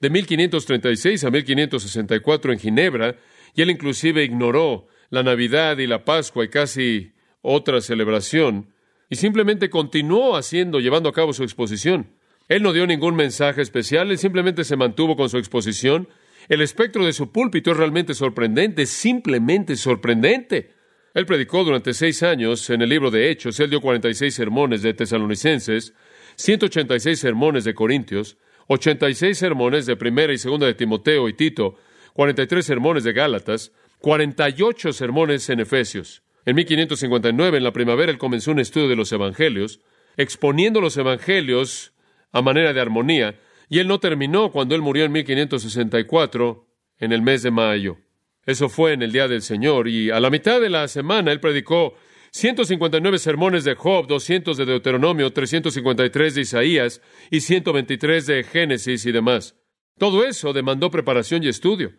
De 0.00 0.10
1536 0.10 1.24
a 1.24 1.30
1564 1.30 2.52
en 2.52 2.58
Ginebra, 2.58 3.16
y 3.54 3.62
él 3.62 3.70
inclusive 3.70 4.22
ignoró 4.22 4.86
la 5.10 5.22
Navidad 5.22 5.78
y 5.78 5.86
la 5.86 6.04
Pascua 6.04 6.44
y 6.44 6.48
casi 6.48 7.12
otra 7.40 7.80
celebración, 7.80 8.72
y 9.08 9.16
simplemente 9.16 9.70
continuó 9.70 10.36
haciendo, 10.36 10.80
llevando 10.80 11.08
a 11.08 11.12
cabo 11.12 11.32
su 11.32 11.42
exposición. 11.42 12.15
Él 12.48 12.62
no 12.62 12.72
dio 12.72 12.86
ningún 12.86 13.16
mensaje 13.16 13.62
especial, 13.62 14.10
él 14.10 14.18
simplemente 14.18 14.64
se 14.64 14.76
mantuvo 14.76 15.16
con 15.16 15.28
su 15.28 15.38
exposición. 15.38 16.08
El 16.48 16.60
espectro 16.60 17.04
de 17.04 17.12
su 17.12 17.32
púlpito 17.32 17.72
es 17.72 17.76
realmente 17.76 18.14
sorprendente, 18.14 18.86
simplemente 18.86 19.74
sorprendente. 19.76 20.74
Él 21.12 21.26
predicó 21.26 21.64
durante 21.64 21.92
seis 21.92 22.22
años 22.22 22.68
en 22.70 22.82
el 22.82 22.88
libro 22.88 23.10
de 23.10 23.30
Hechos, 23.30 23.58
él 23.58 23.70
dio 23.70 23.80
46 23.80 24.34
sermones 24.34 24.82
de 24.82 24.94
tesalonicenses, 24.94 25.94
186 26.36 27.18
sermones 27.18 27.64
de 27.64 27.74
Corintios, 27.74 28.36
86 28.68 29.36
sermones 29.36 29.86
de 29.86 29.96
primera 29.96 30.32
y 30.32 30.38
segunda 30.38 30.66
de 30.66 30.74
Timoteo 30.74 31.28
y 31.28 31.32
Tito, 31.32 31.76
43 32.12 32.64
sermones 32.64 33.02
de 33.02 33.12
Gálatas, 33.12 33.72
48 34.00 34.92
sermones 34.92 35.48
en 35.50 35.60
Efesios. 35.60 36.22
En 36.44 36.54
1559, 36.54 37.58
en 37.58 37.64
la 37.64 37.72
primavera, 37.72 38.12
él 38.12 38.18
comenzó 38.18 38.52
un 38.52 38.60
estudio 38.60 38.88
de 38.88 38.96
los 38.96 39.10
evangelios, 39.10 39.80
exponiendo 40.16 40.80
los 40.80 40.96
evangelios 40.96 41.92
a 42.32 42.42
manera 42.42 42.72
de 42.72 42.80
armonía, 42.80 43.40
y 43.68 43.78
él 43.78 43.88
no 43.88 44.00
terminó 44.00 44.52
cuando 44.52 44.74
él 44.74 44.82
murió 44.82 45.04
en 45.04 45.12
1564, 45.12 46.66
en 46.98 47.12
el 47.12 47.22
mes 47.22 47.42
de 47.42 47.50
mayo. 47.50 47.98
Eso 48.44 48.68
fue 48.68 48.92
en 48.92 49.02
el 49.02 49.12
día 49.12 49.28
del 49.28 49.42
Señor, 49.42 49.88
y 49.88 50.10
a 50.10 50.20
la 50.20 50.30
mitad 50.30 50.60
de 50.60 50.70
la 50.70 50.86
semana 50.88 51.32
él 51.32 51.40
predicó 51.40 51.94
159 52.30 53.18
sermones 53.18 53.64
de 53.64 53.74
Job, 53.74 54.06
200 54.06 54.56
de 54.56 54.66
Deuteronomio, 54.66 55.32
353 55.32 56.34
de 56.34 56.40
Isaías 56.42 57.00
y 57.30 57.40
123 57.40 58.26
de 58.26 58.44
Génesis 58.44 59.06
y 59.06 59.12
demás. 59.12 59.56
Todo 59.98 60.24
eso 60.24 60.52
demandó 60.52 60.90
preparación 60.90 61.42
y 61.42 61.48
estudio. 61.48 61.92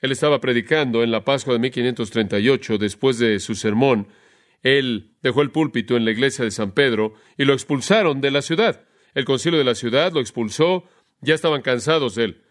Él 0.00 0.12
estaba 0.12 0.40
predicando 0.40 1.02
en 1.02 1.10
la 1.10 1.24
Pascua 1.24 1.52
de 1.52 1.58
1538, 1.58 2.78
después 2.78 3.18
de 3.18 3.38
su 3.40 3.54
sermón. 3.54 4.08
Él 4.62 5.16
dejó 5.22 5.42
el 5.42 5.50
púlpito 5.50 5.96
en 5.96 6.04
la 6.04 6.12
iglesia 6.12 6.44
de 6.44 6.50
San 6.50 6.72
Pedro 6.72 7.14
y 7.36 7.44
lo 7.44 7.52
expulsaron 7.52 8.20
de 8.20 8.30
la 8.30 8.42
ciudad. 8.42 8.87
El 9.14 9.24
concilio 9.24 9.58
de 9.58 9.64
la 9.64 9.74
ciudad 9.74 10.12
lo 10.12 10.20
expulsó, 10.20 10.84
ya 11.20 11.34
estaban 11.34 11.62
cansados 11.62 12.14
de 12.14 12.24
él. 12.24 12.42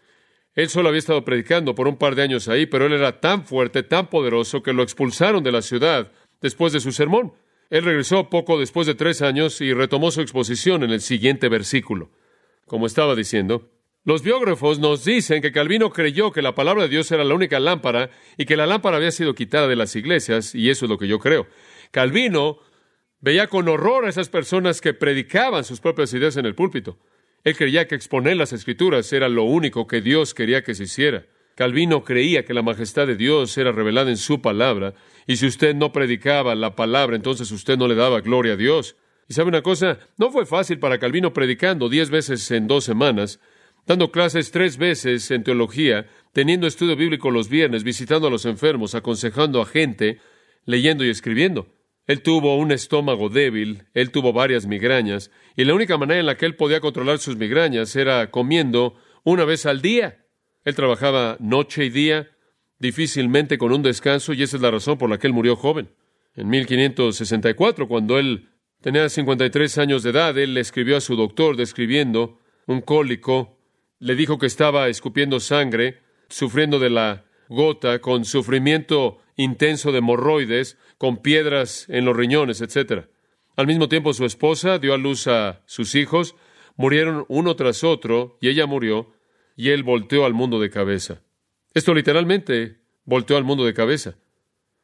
Él 0.55 0.69
solo 0.69 0.89
había 0.89 0.99
estado 0.99 1.23
predicando 1.23 1.75
por 1.75 1.87
un 1.87 1.97
par 1.97 2.15
de 2.15 2.23
años 2.23 2.47
ahí, 2.47 2.65
pero 2.65 2.87
él 2.87 2.93
era 2.93 3.19
tan 3.19 3.45
fuerte, 3.45 3.83
tan 3.83 4.09
poderoso, 4.09 4.63
que 4.63 4.73
lo 4.73 4.81
expulsaron 4.81 5.43
de 5.43 5.51
la 5.51 5.61
ciudad 5.61 6.11
después 6.41 6.73
de 6.73 6.79
su 6.79 6.91
sermón. 6.91 7.33
Él 7.69 7.83
regresó 7.83 8.29
poco 8.29 8.59
después 8.59 8.87
de 8.87 8.95
tres 8.95 9.21
años 9.21 9.61
y 9.61 9.73
retomó 9.73 10.09
su 10.09 10.21
exposición 10.21 10.83
en 10.83 10.91
el 10.91 11.01
siguiente 11.01 11.47
versículo. 11.49 12.09
Como 12.65 12.87
estaba 12.87 13.13
diciendo, 13.13 13.69
los 14.03 14.23
biógrafos 14.23 14.79
nos 14.79 15.03
dicen 15.03 15.41
que 15.41 15.51
Calvino 15.51 15.91
creyó 15.91 16.31
que 16.31 16.41
la 16.41 16.55
palabra 16.55 16.83
de 16.83 16.89
Dios 16.89 17.11
era 17.11 17.23
la 17.23 17.35
única 17.35 17.59
lámpara 17.59 18.09
y 18.37 18.45
que 18.45 18.55
la 18.55 18.65
lámpara 18.65 18.97
había 18.97 19.11
sido 19.11 19.35
quitada 19.35 19.67
de 19.67 19.75
las 19.75 19.95
iglesias, 19.95 20.55
y 20.55 20.69
eso 20.69 20.85
es 20.85 20.89
lo 20.89 20.97
que 20.97 21.07
yo 21.07 21.19
creo. 21.19 21.45
Calvino 21.91 22.59
Veía 23.19 23.47
con 23.47 23.67
horror 23.67 24.05
a 24.05 24.09
esas 24.09 24.29
personas 24.29 24.79
que 24.79 24.93
predicaban 24.93 25.63
sus 25.63 25.79
propias 25.79 26.13
ideas 26.13 26.37
en 26.37 26.45
el 26.45 26.53
púlpito. 26.53 26.97
Él 27.43 27.55
creía 27.55 27.87
que 27.87 27.95
exponer 27.95 28.37
las 28.37 28.53
escrituras 28.53 29.11
era 29.11 29.27
lo 29.27 29.43
único 29.43 29.87
que 29.87 30.01
Dios 30.01 30.33
quería 30.33 30.63
que 30.63 30.75
se 30.75 30.83
hiciera. 30.83 31.25
Calvino 31.55 32.03
creía 32.03 32.45
que 32.45 32.53
la 32.53 32.61
majestad 32.61 33.07
de 33.07 33.15
Dios 33.15 33.57
era 33.57 33.71
revelada 33.71 34.11
en 34.11 34.17
su 34.17 34.41
palabra, 34.41 34.93
y 35.25 35.37
si 35.37 35.47
usted 35.47 35.73
no 35.73 35.91
predicaba 35.91 36.53
la 36.53 36.75
palabra, 36.75 37.15
entonces 37.15 37.49
usted 37.51 37.77
no 37.77 37.87
le 37.87 37.95
daba 37.95 38.21
gloria 38.21 38.53
a 38.53 38.57
Dios. 38.57 38.95
Y 39.27 39.33
sabe 39.33 39.49
una 39.49 39.63
cosa, 39.63 39.97
no 40.17 40.29
fue 40.29 40.45
fácil 40.45 40.77
para 40.77 40.99
Calvino 40.99 41.33
predicando 41.33 41.89
diez 41.89 42.11
veces 42.11 42.51
en 42.51 42.67
dos 42.67 42.83
semanas, 42.83 43.39
dando 43.87 44.11
clases 44.11 44.51
tres 44.51 44.77
veces 44.77 45.31
en 45.31 45.43
teología, 45.43 46.07
teniendo 46.33 46.67
estudio 46.67 46.95
bíblico 46.95 47.31
los 47.31 47.49
viernes, 47.49 47.83
visitando 47.83 48.27
a 48.27 48.31
los 48.31 48.45
enfermos, 48.45 48.93
aconsejando 48.93 49.59
a 49.59 49.65
gente, 49.65 50.19
leyendo 50.65 51.03
y 51.03 51.09
escribiendo. 51.09 51.67
Él 52.07 52.21
tuvo 52.21 52.55
un 52.57 52.71
estómago 52.71 53.27
débil, 53.27 53.83
él 53.93 54.11
tuvo 54.11 54.31
varias 54.31 54.65
migrañas, 54.65 55.29
y 55.57 55.65
la 55.65 55.73
única 55.73 55.97
manera 55.97 56.21
en 56.21 56.25
la 56.25 56.37
que 56.37 56.45
él 56.45 56.55
podía 56.55 56.79
controlar 56.79 57.19
sus 57.19 57.35
migrañas 57.35 57.93
era 57.97 58.31
comiendo 58.31 58.95
una 59.25 59.43
vez 59.43 59.65
al 59.65 59.81
día. 59.81 60.25
Él 60.63 60.73
trabajaba 60.73 61.35
noche 61.41 61.83
y 61.83 61.89
día, 61.89 62.29
difícilmente 62.79 63.57
con 63.57 63.73
un 63.73 63.83
descanso, 63.83 64.33
y 64.33 64.41
esa 64.41 64.55
es 64.55 64.61
la 64.61 64.71
razón 64.71 64.97
por 64.97 65.09
la 65.09 65.17
que 65.17 65.27
él 65.27 65.33
murió 65.33 65.57
joven. 65.57 65.89
En 66.33 66.47
1564, 66.47 67.89
cuando 67.89 68.17
él 68.17 68.47
tenía 68.79 69.09
53 69.09 69.77
años 69.77 70.03
de 70.03 70.11
edad, 70.11 70.37
él 70.37 70.53
le 70.53 70.61
escribió 70.61 70.95
a 70.95 71.01
su 71.01 71.17
doctor 71.17 71.57
describiendo 71.57 72.39
un 72.67 72.79
cólico, 72.79 73.57
le 73.99 74.15
dijo 74.15 74.37
que 74.37 74.45
estaba 74.45 74.87
escupiendo 74.87 75.41
sangre, 75.41 75.99
sufriendo 76.29 76.79
de 76.79 76.89
la 76.89 77.25
gota, 77.49 77.99
con 77.99 78.23
sufrimiento 78.23 79.19
intenso 79.35 79.91
de 79.91 79.99
hemorroides, 79.99 80.77
con 80.97 81.21
piedras 81.21 81.85
en 81.89 82.05
los 82.05 82.15
riñones, 82.15 82.61
etc. 82.61 83.05
Al 83.55 83.67
mismo 83.67 83.89
tiempo, 83.89 84.13
su 84.13 84.25
esposa 84.25 84.79
dio 84.79 84.93
a 84.93 84.97
luz 84.97 85.27
a 85.27 85.61
sus 85.65 85.95
hijos, 85.95 86.35
murieron 86.75 87.25
uno 87.27 87.55
tras 87.55 87.83
otro, 87.83 88.37
y 88.41 88.49
ella 88.49 88.65
murió, 88.65 89.13
y 89.55 89.69
él 89.69 89.83
volteó 89.83 90.25
al 90.25 90.33
mundo 90.33 90.59
de 90.59 90.69
cabeza. 90.69 91.21
Esto 91.73 91.93
literalmente 91.93 92.77
volteó 93.05 93.37
al 93.37 93.43
mundo 93.43 93.65
de 93.65 93.73
cabeza, 93.73 94.15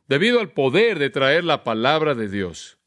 debido 0.08 0.40
al 0.40 0.54
poder 0.54 1.00
de 1.00 1.10
traer 1.10 1.44
la 1.44 1.64
palabra 1.64 2.16
de 2.16 2.30
Dios. 2.30 2.78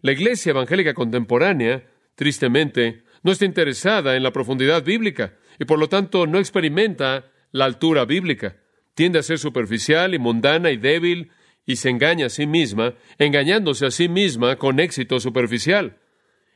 La 0.00 0.12
iglesia 0.12 0.50
evangélica 0.50 0.94
contemporánea, 0.94 1.88
tristemente, 2.14 3.02
no 3.22 3.32
está 3.32 3.44
interesada 3.44 4.16
en 4.16 4.22
la 4.22 4.32
profundidad 4.32 4.84
bíblica 4.84 5.36
y 5.58 5.64
por 5.64 5.78
lo 5.78 5.88
tanto 5.88 6.26
no 6.26 6.38
experimenta 6.38 7.30
la 7.50 7.64
altura 7.64 8.04
bíblica 8.04 8.56
tiende 8.98 9.20
a 9.20 9.22
ser 9.22 9.38
superficial 9.38 10.12
y 10.12 10.18
mundana 10.18 10.72
y 10.72 10.76
débil 10.76 11.30
y 11.68 11.76
se 11.76 11.90
engaña 11.90 12.26
a 12.26 12.30
sí 12.30 12.46
misma, 12.46 12.94
engañándose 13.18 13.84
a 13.84 13.90
sí 13.90 14.08
misma 14.08 14.56
con 14.56 14.80
éxito 14.80 15.20
superficial. 15.20 15.98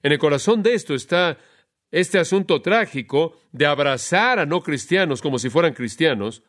En 0.03 0.11
el 0.11 0.19
corazón 0.19 0.63
de 0.63 0.73
esto 0.73 0.95
está 0.95 1.37
este 1.91 2.19
asunto 2.19 2.63
trágico 2.63 3.39
de 3.53 3.67
abrazar 3.67 4.39
a 4.39 4.47
no 4.47 4.63
cristianos 4.63 5.21
como 5.21 5.39
si 5.39 5.51
fueran 5.51 5.75
cristianos. 5.75 6.43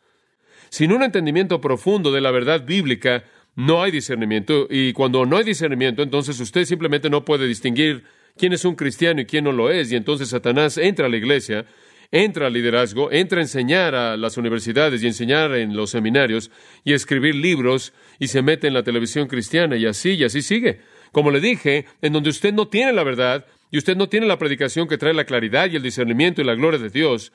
Sin 0.70 0.92
un 0.92 1.02
entendimiento 1.02 1.60
profundo 1.60 2.10
de 2.10 2.22
la 2.22 2.30
verdad 2.30 2.64
bíblica, 2.64 3.24
no 3.54 3.82
hay 3.82 3.90
discernimiento, 3.90 4.66
y 4.70 4.94
cuando 4.94 5.26
no 5.26 5.36
hay 5.36 5.44
discernimiento, 5.44 6.02
entonces 6.02 6.40
usted 6.40 6.64
simplemente 6.64 7.10
no 7.10 7.22
puede 7.22 7.46
distinguir 7.46 8.04
quién 8.34 8.54
es 8.54 8.64
un 8.64 8.76
cristiano 8.76 9.20
y 9.20 9.26
quién 9.26 9.44
no 9.44 9.52
lo 9.52 9.70
es, 9.70 9.92
y 9.92 9.96
entonces 9.96 10.30
Satanás 10.30 10.78
entra 10.78 11.04
a 11.04 11.10
la 11.10 11.18
iglesia 11.18 11.66
entra 12.14 12.46
al 12.46 12.52
liderazgo, 12.52 13.10
entra 13.10 13.40
a 13.40 13.42
enseñar 13.42 13.96
a 13.96 14.16
las 14.16 14.36
universidades 14.36 15.02
y 15.02 15.08
enseñar 15.08 15.52
en 15.56 15.74
los 15.74 15.90
seminarios 15.90 16.48
y 16.84 16.92
escribir 16.92 17.34
libros 17.34 17.92
y 18.20 18.28
se 18.28 18.40
mete 18.40 18.68
en 18.68 18.74
la 18.74 18.84
televisión 18.84 19.26
cristiana 19.26 19.76
y 19.76 19.84
así 19.84 20.10
y 20.10 20.22
así 20.22 20.40
sigue. 20.40 20.78
Como 21.10 21.32
le 21.32 21.40
dije, 21.40 21.86
en 22.02 22.12
donde 22.12 22.30
usted 22.30 22.54
no 22.54 22.68
tiene 22.68 22.92
la 22.92 23.02
verdad 23.02 23.46
y 23.72 23.78
usted 23.78 23.96
no 23.96 24.08
tiene 24.08 24.26
la 24.26 24.38
predicación 24.38 24.86
que 24.86 24.96
trae 24.96 25.12
la 25.12 25.24
claridad 25.24 25.68
y 25.68 25.74
el 25.74 25.82
discernimiento 25.82 26.40
y 26.40 26.44
la 26.44 26.54
gloria 26.54 26.78
de 26.78 26.88
Dios, 26.88 27.32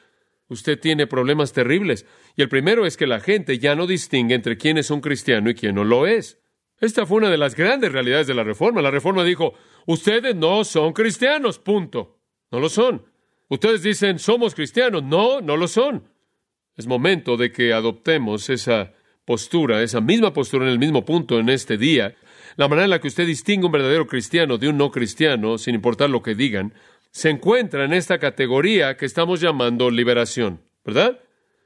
usted 0.47 0.79
tiene 0.79 1.07
problemas 1.07 1.51
terribles. 1.51 2.05
Y 2.37 2.41
el 2.41 2.47
primero 2.47 2.85
es 2.85 2.95
que 2.95 3.05
la 3.05 3.19
gente 3.19 3.59
ya 3.59 3.75
no 3.75 3.85
distingue 3.85 4.33
entre 4.33 4.57
quién 4.57 4.77
es 4.77 4.91
un 4.91 5.01
cristiano 5.01 5.49
y 5.49 5.55
quién 5.55 5.75
no 5.75 5.83
lo 5.83 6.07
es. 6.07 6.39
Esta 6.79 7.05
fue 7.05 7.17
una 7.17 7.29
de 7.29 7.37
las 7.37 7.53
grandes 7.53 7.91
realidades 7.91 8.27
de 8.27 8.33
la 8.33 8.45
Reforma. 8.45 8.81
La 8.81 8.91
Reforma 8.91 9.25
dijo, 9.25 9.55
ustedes 9.87 10.37
no 10.37 10.63
son 10.63 10.93
cristianos, 10.93 11.59
punto. 11.59 12.21
No 12.49 12.61
lo 12.61 12.69
son. 12.69 13.08
Ustedes 13.49 13.83
dicen, 13.83 14.19
somos 14.19 14.55
cristianos. 14.55 15.03
No, 15.03 15.41
no 15.41 15.57
lo 15.57 15.67
son. 15.67 16.03
Es 16.77 16.87
momento 16.87 17.35
de 17.35 17.51
que 17.51 17.73
adoptemos 17.73 18.49
esa 18.49 18.93
postura, 19.25 19.83
esa 19.83 20.01
misma 20.01 20.33
postura 20.33 20.65
en 20.65 20.71
el 20.71 20.79
mismo 20.79 21.03
punto 21.03 21.39
en 21.39 21.49
este 21.49 21.77
día. 21.77 22.15
La 22.55 22.67
manera 22.67 22.85
en 22.85 22.89
la 22.91 22.99
que 22.99 23.09
usted 23.09 23.27
distingue 23.27 23.65
un 23.65 23.71
verdadero 23.71 24.07
cristiano 24.07 24.57
de 24.57 24.69
un 24.69 24.77
no 24.77 24.91
cristiano, 24.91 25.57
sin 25.57 25.75
importar 25.75 26.09
lo 26.09 26.21
que 26.21 26.35
digan, 26.35 26.73
se 27.11 27.29
encuentra 27.29 27.85
en 27.85 27.93
esta 27.93 28.19
categoría 28.19 28.97
que 28.97 29.05
estamos 29.05 29.41
llamando 29.41 29.89
liberación, 29.89 30.61
¿verdad? 30.85 31.19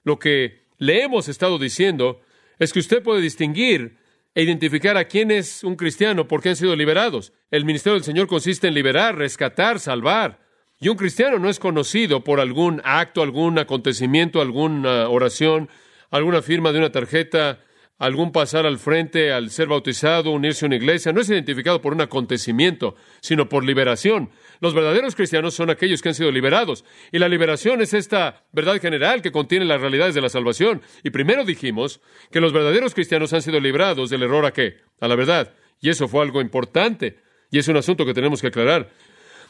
Lo 0.04 0.20
que 0.20 0.63
le 0.78 1.04
hemos 1.04 1.28
estado 1.28 1.58
diciendo 1.58 2.22
es 2.60 2.74
que 2.74 2.80
usted 2.80 3.04
puede 3.04 3.22
distinguir 3.22 3.98
e 4.36 4.44
identificar 4.44 4.98
a 4.98 5.06
quién 5.06 5.32
es 5.32 5.63
un 5.63 5.75
cristiano 5.75 6.28
porque 6.28 6.50
han 6.50 6.56
sido 6.56 6.75
liberados. 6.75 7.34
El 7.52 7.66
ministerio 7.66 7.96
del 7.96 8.04
Señor 8.04 8.28
consiste 8.28 8.68
en 8.68 8.74
liberar, 8.74 9.18
rescatar, 9.18 9.80
salvar. 9.80 10.43
Y 10.84 10.90
un 10.90 10.98
cristiano 10.98 11.40
no 11.40 11.50
es 11.50 11.60
conocido 11.60 12.25
por 12.25 12.42
algún 12.42 12.82
acto, 12.84 13.22
algún 13.22 13.58
acontecimiento, 13.58 14.42
alguna 14.42 15.08
oración, 15.08 15.70
alguna 16.12 16.42
firma 16.42 16.74
de 16.74 16.80
una 16.80 16.92
tarjeta, 16.92 17.62
algún 18.00 18.34
pasar 18.34 18.66
al 18.66 18.78
frente 18.80 19.32
al 19.32 19.50
ser 19.50 19.70
bautizado, 19.70 20.32
unirse 20.32 20.66
a 20.66 20.68
una 20.68 20.75
iglesia, 20.75 21.13
no 21.13 21.22
es 21.22 21.30
identificado 21.30 21.82
por 21.82 21.94
un 21.94 22.02
acontecimiento, 22.02 22.98
sino 23.22 23.48
por 23.48 23.63
liberación. 23.63 24.32
Los 24.60 24.74
verdaderos 24.74 25.16
cristianos 25.16 25.54
son 25.54 25.70
aquellos 25.70 26.02
que 26.02 26.10
han 26.10 26.16
sido 26.16 26.34
liberados. 26.34 26.84
Y 27.13 27.20
la 27.20 27.30
liberación 27.30 27.80
es 27.80 27.94
esta 27.94 28.44
verdad 28.52 28.82
general 28.82 29.22
que 29.22 29.32
contiene 29.32 29.63
las 29.63 29.80
realidades 29.80 30.16
de 30.16 30.22
la 30.22 30.28
salvación. 30.28 30.82
Y 31.02 31.12
primero 31.12 31.46
dijimos 31.46 32.02
que 32.30 32.42
los 32.42 32.52
verdaderos 32.52 32.94
cristianos 32.94 33.32
han 33.32 33.42
sido 33.42 33.62
librados 33.62 34.10
del 34.10 34.24
error 34.24 34.46
a 34.46 34.52
qué? 34.52 34.82
A 35.00 35.08
la 35.08 35.16
verdad. 35.16 35.54
Y 35.80 35.92
eso 35.92 36.10
fue 36.10 36.24
algo 36.24 36.42
importante. 36.42 37.20
Y 37.52 37.60
es 37.60 37.70
un 37.70 37.78
asunto 37.78 38.06
que 38.06 38.13
tenemos 38.13 38.42
que 38.42 38.48
aclarar. 38.48 38.90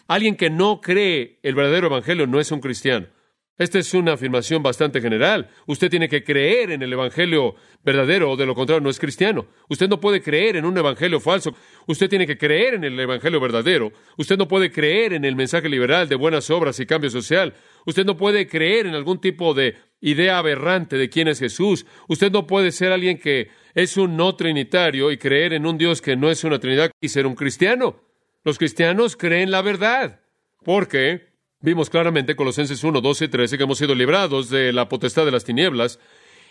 Alguien 0.07 0.35
que 0.35 0.49
no 0.49 0.81
cree 0.81 1.39
el 1.43 1.55
verdadero 1.55 1.87
evangelio 1.87 2.27
no 2.27 2.39
es 2.39 2.51
un 2.51 2.59
cristiano. 2.59 3.07
Esta 3.55 3.77
es 3.77 3.93
una 3.93 4.13
afirmación 4.13 4.63
bastante 4.63 4.99
general. 4.99 5.47
Usted 5.67 5.91
tiene 5.91 6.09
que 6.09 6.23
creer 6.23 6.71
en 6.71 6.81
el 6.81 6.91
Evangelio 6.91 7.53
verdadero 7.83 8.31
o 8.31 8.35
de 8.35 8.47
lo 8.47 8.55
contrario 8.55 8.81
no 8.81 8.89
es 8.89 8.97
cristiano. 8.97 9.45
Usted 9.69 9.87
no 9.87 9.99
puede 9.99 10.23
creer 10.23 10.55
en 10.55 10.65
un 10.65 10.75
Evangelio 10.75 11.19
falso. 11.19 11.55
Usted 11.85 12.09
tiene 12.09 12.25
que 12.25 12.35
creer 12.35 12.73
en 12.73 12.83
el 12.83 12.99
Evangelio 12.99 13.39
verdadero. 13.39 13.91
Usted 14.17 14.39
no 14.39 14.47
puede 14.47 14.71
creer 14.71 15.13
en 15.13 15.23
el 15.23 15.35
mensaje 15.35 15.69
liberal 15.69 16.09
de 16.09 16.15
buenas 16.15 16.49
obras 16.49 16.79
y 16.79 16.87
cambio 16.87 17.11
social. 17.11 17.53
Usted 17.85 18.05
no 18.05 18.17
puede 18.17 18.47
creer 18.47 18.87
en 18.87 18.95
algún 18.95 19.21
tipo 19.21 19.53
de 19.53 19.75
idea 20.01 20.39
aberrante 20.39 20.97
de 20.97 21.09
quién 21.09 21.27
es 21.27 21.37
Jesús. 21.37 21.85
Usted 22.07 22.31
no 22.31 22.47
puede 22.47 22.71
ser 22.71 22.91
alguien 22.91 23.19
que 23.19 23.51
es 23.75 23.97
un 23.97 24.17
no 24.17 24.35
trinitario 24.35 25.11
y 25.11 25.17
creer 25.17 25.53
en 25.53 25.67
un 25.67 25.77
Dios 25.77 26.01
que 26.01 26.15
no 26.15 26.31
es 26.31 26.43
una 26.43 26.57
trinidad 26.57 26.89
y 26.99 27.09
ser 27.09 27.27
un 27.27 27.35
cristiano. 27.35 28.12
Los 28.43 28.57
cristianos 28.57 29.15
creen 29.15 29.51
la 29.51 29.61
verdad. 29.61 30.19
¿Por 30.63 30.89
qué? 30.89 31.33
Vimos 31.61 31.89
claramente 31.89 32.35
Colosenses 32.35 32.83
1, 32.83 32.99
12 32.99 33.25
y 33.25 33.27
13 33.29 33.57
que 33.57 33.63
hemos 33.63 33.77
sido 33.77 33.95
librados 33.95 34.49
de 34.49 34.73
la 34.73 34.89
potestad 34.89 35.23
de 35.23 35.31
las 35.31 35.45
tinieblas 35.45 35.97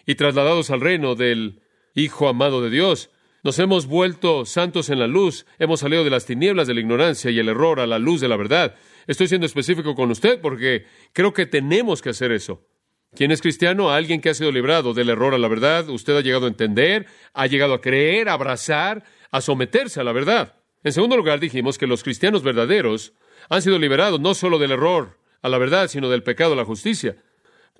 y 0.07 0.15
trasladados 0.15 0.71
al 0.71 0.81
reino 0.81 1.15
del 1.15 1.61
Hijo 1.95 2.29
amado 2.29 2.63
de 2.63 2.71
Dios. 2.71 3.11
Nos 3.43 3.59
hemos 3.59 3.87
vuelto 3.87 4.47
santos 4.47 4.89
en 4.89 5.01
la 5.01 5.07
luz, 5.07 5.45
hemos 5.59 5.81
salido 5.81 6.03
de 6.03 6.09
las 6.09 6.25
tinieblas 6.25 6.67
de 6.67 6.73
la 6.73 6.81
ignorancia 6.81 7.31
y 7.31 7.39
el 7.39 7.51
error 7.51 7.79
a 7.79 7.87
la 7.87 7.99
luz 7.99 8.23
de 8.23 8.29
la 8.29 8.37
verdad. 8.39 8.75
Estoy 9.07 9.29
siendo 9.29 9.47
específico 9.47 9.95
con 9.95 10.11
usted 10.11 10.41
porque 10.41 10.87
creo 11.13 11.35
que 11.35 11.45
tenemos 11.45 12.01
que 12.01 12.09
hacer 12.09 12.33
eso. 12.33 12.67
¿Quién 13.15 13.33
es 13.33 13.43
cristiano? 13.43 13.91
Alguien 13.91 14.23
que 14.23 14.31
ha 14.31 14.35
sido 14.35 14.51
librado 14.51 14.95
del 14.95 15.11
error 15.11 15.35
a 15.35 15.39
la 15.39 15.49
verdad. 15.49 15.91
Usted 15.91 16.17
ha 16.17 16.23
llegado 16.23 16.47
a 16.47 16.49
entender, 16.49 17.05
ha 17.35 17.47
llegado 17.47 17.75
a 17.75 17.83
creer, 17.83 18.31
a 18.31 18.33
abrazar, 18.33 19.05
a 19.31 19.43
someterse 19.43 20.01
a 20.01 20.05
la 20.05 20.13
verdad. 20.13 20.62
En 20.85 20.93
segundo 20.93 21.17
lugar, 21.17 21.39
dijimos 21.39 21.79
que 21.79 21.87
los 21.87 22.03
cristianos 22.03 22.43
verdaderos 22.43 23.12
han 23.49 23.62
sido 23.62 23.79
liberados 23.79 24.21
no 24.21 24.35
solo 24.35 24.59
del 24.59 24.73
error 24.73 25.19
a 25.41 25.49
la 25.49 25.59
verdad, 25.59 25.89
sino 25.89 26.09
del 26.09 26.23
pecado 26.23 26.55
a 26.55 26.57
la 26.57 26.65
justicia. 26.65 27.17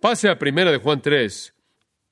Pase 0.00 0.28
a 0.28 0.38
Primera 0.38 0.71
de 0.71 0.78
Juan 0.78 1.00
3. 1.00 1.54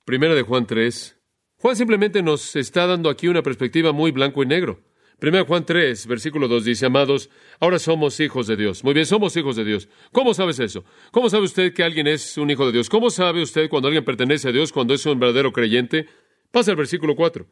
Primera 0.04 0.34
de 0.34 0.42
Juan 0.42 0.66
3. 0.66 1.16
Juan 1.56 1.76
simplemente 1.76 2.22
nos 2.22 2.56
está 2.56 2.86
dando 2.86 3.10
aquí 3.10 3.28
una 3.28 3.42
perspectiva 3.42 3.92
muy 3.92 4.10
blanco 4.10 4.42
y 4.42 4.46
negro. 4.46 4.80
Primera 5.18 5.44
Juan 5.44 5.66
3, 5.66 6.06
versículo 6.06 6.48
2 6.48 6.64
dice, 6.64 6.86
amados, 6.86 7.28
ahora 7.60 7.78
somos 7.78 8.18
hijos 8.20 8.46
de 8.46 8.56
Dios. 8.56 8.82
Muy 8.82 8.94
bien, 8.94 9.04
somos 9.04 9.36
hijos 9.36 9.54
de 9.56 9.64
Dios. 9.64 9.88
¿Cómo 10.12 10.32
sabes 10.32 10.58
eso? 10.58 10.84
¿Cómo 11.10 11.28
sabe 11.28 11.44
usted 11.44 11.74
que 11.74 11.84
alguien 11.84 12.06
es 12.06 12.38
un 12.38 12.50
hijo 12.50 12.64
de 12.64 12.72
Dios? 12.72 12.88
¿Cómo 12.88 13.10
sabe 13.10 13.42
usted 13.42 13.68
cuando 13.68 13.88
alguien 13.88 14.04
pertenece 14.04 14.48
a 14.48 14.52
Dios, 14.52 14.72
cuando 14.72 14.94
es 14.94 15.04
un 15.04 15.20
verdadero 15.20 15.52
creyente? 15.52 16.08
Pasa 16.50 16.70
al 16.70 16.78
versículo 16.78 17.14
4. 17.14 17.46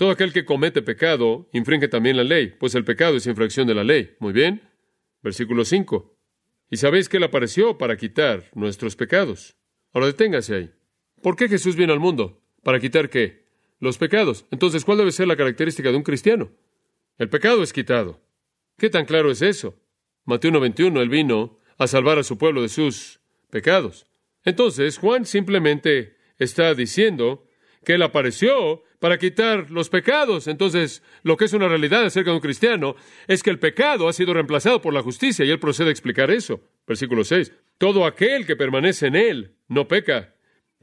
Todo 0.00 0.12
aquel 0.12 0.32
que 0.32 0.46
comete 0.46 0.80
pecado 0.80 1.50
infringe 1.52 1.86
también 1.86 2.16
la 2.16 2.24
ley, 2.24 2.54
pues 2.58 2.74
el 2.74 2.86
pecado 2.86 3.18
es 3.18 3.26
infracción 3.26 3.66
de 3.66 3.74
la 3.74 3.84
ley. 3.84 4.16
Muy 4.18 4.32
bien. 4.32 4.62
Versículo 5.22 5.62
5. 5.62 6.16
Y 6.70 6.78
sabéis 6.78 7.10
que 7.10 7.18
Él 7.18 7.24
apareció 7.24 7.76
para 7.76 7.98
quitar 7.98 8.44
nuestros 8.54 8.96
pecados. 8.96 9.58
Ahora 9.92 10.06
deténgase 10.06 10.54
ahí. 10.54 10.70
¿Por 11.20 11.36
qué 11.36 11.50
Jesús 11.50 11.76
vino 11.76 11.92
al 11.92 12.00
mundo? 12.00 12.42
¿Para 12.62 12.80
quitar 12.80 13.10
qué? 13.10 13.44
Los 13.78 13.98
pecados. 13.98 14.46
Entonces, 14.50 14.86
¿cuál 14.86 14.96
debe 14.96 15.12
ser 15.12 15.28
la 15.28 15.36
característica 15.36 15.90
de 15.90 15.98
un 15.98 16.02
cristiano? 16.02 16.50
El 17.18 17.28
pecado 17.28 17.62
es 17.62 17.74
quitado. 17.74 18.22
¿Qué 18.78 18.88
tan 18.88 19.04
claro 19.04 19.30
es 19.30 19.42
eso? 19.42 19.78
Mateo 20.24 20.50
1.21, 20.50 20.98
Él 20.98 21.10
vino 21.10 21.58
a 21.76 21.86
salvar 21.86 22.18
a 22.18 22.22
su 22.22 22.38
pueblo 22.38 22.62
de 22.62 22.70
sus 22.70 23.20
pecados. 23.50 24.06
Entonces, 24.46 24.96
Juan 24.96 25.26
simplemente 25.26 26.16
está 26.38 26.74
diciendo 26.74 27.49
que 27.84 27.94
Él 27.94 28.02
apareció 28.02 28.82
para 29.00 29.18
quitar 29.18 29.70
los 29.70 29.88
pecados. 29.88 30.46
Entonces, 30.46 31.02
lo 31.22 31.36
que 31.36 31.46
es 31.46 31.52
una 31.52 31.68
realidad 31.68 32.04
acerca 32.04 32.30
de 32.30 32.36
un 32.36 32.42
cristiano 32.42 32.94
es 33.26 33.42
que 33.42 33.50
el 33.50 33.58
pecado 33.58 34.08
ha 34.08 34.12
sido 34.12 34.34
reemplazado 34.34 34.80
por 34.80 34.94
la 34.94 35.02
justicia 35.02 35.44
y 35.44 35.50
él 35.50 35.58
procede 35.58 35.88
a 35.88 35.92
explicar 35.92 36.30
eso. 36.30 36.60
Versículo 36.86 37.24
6. 37.24 37.52
Todo 37.78 38.04
aquel 38.04 38.46
que 38.46 38.56
permanece 38.56 39.06
en 39.06 39.16
él 39.16 39.56
no 39.68 39.88
peca. 39.88 40.34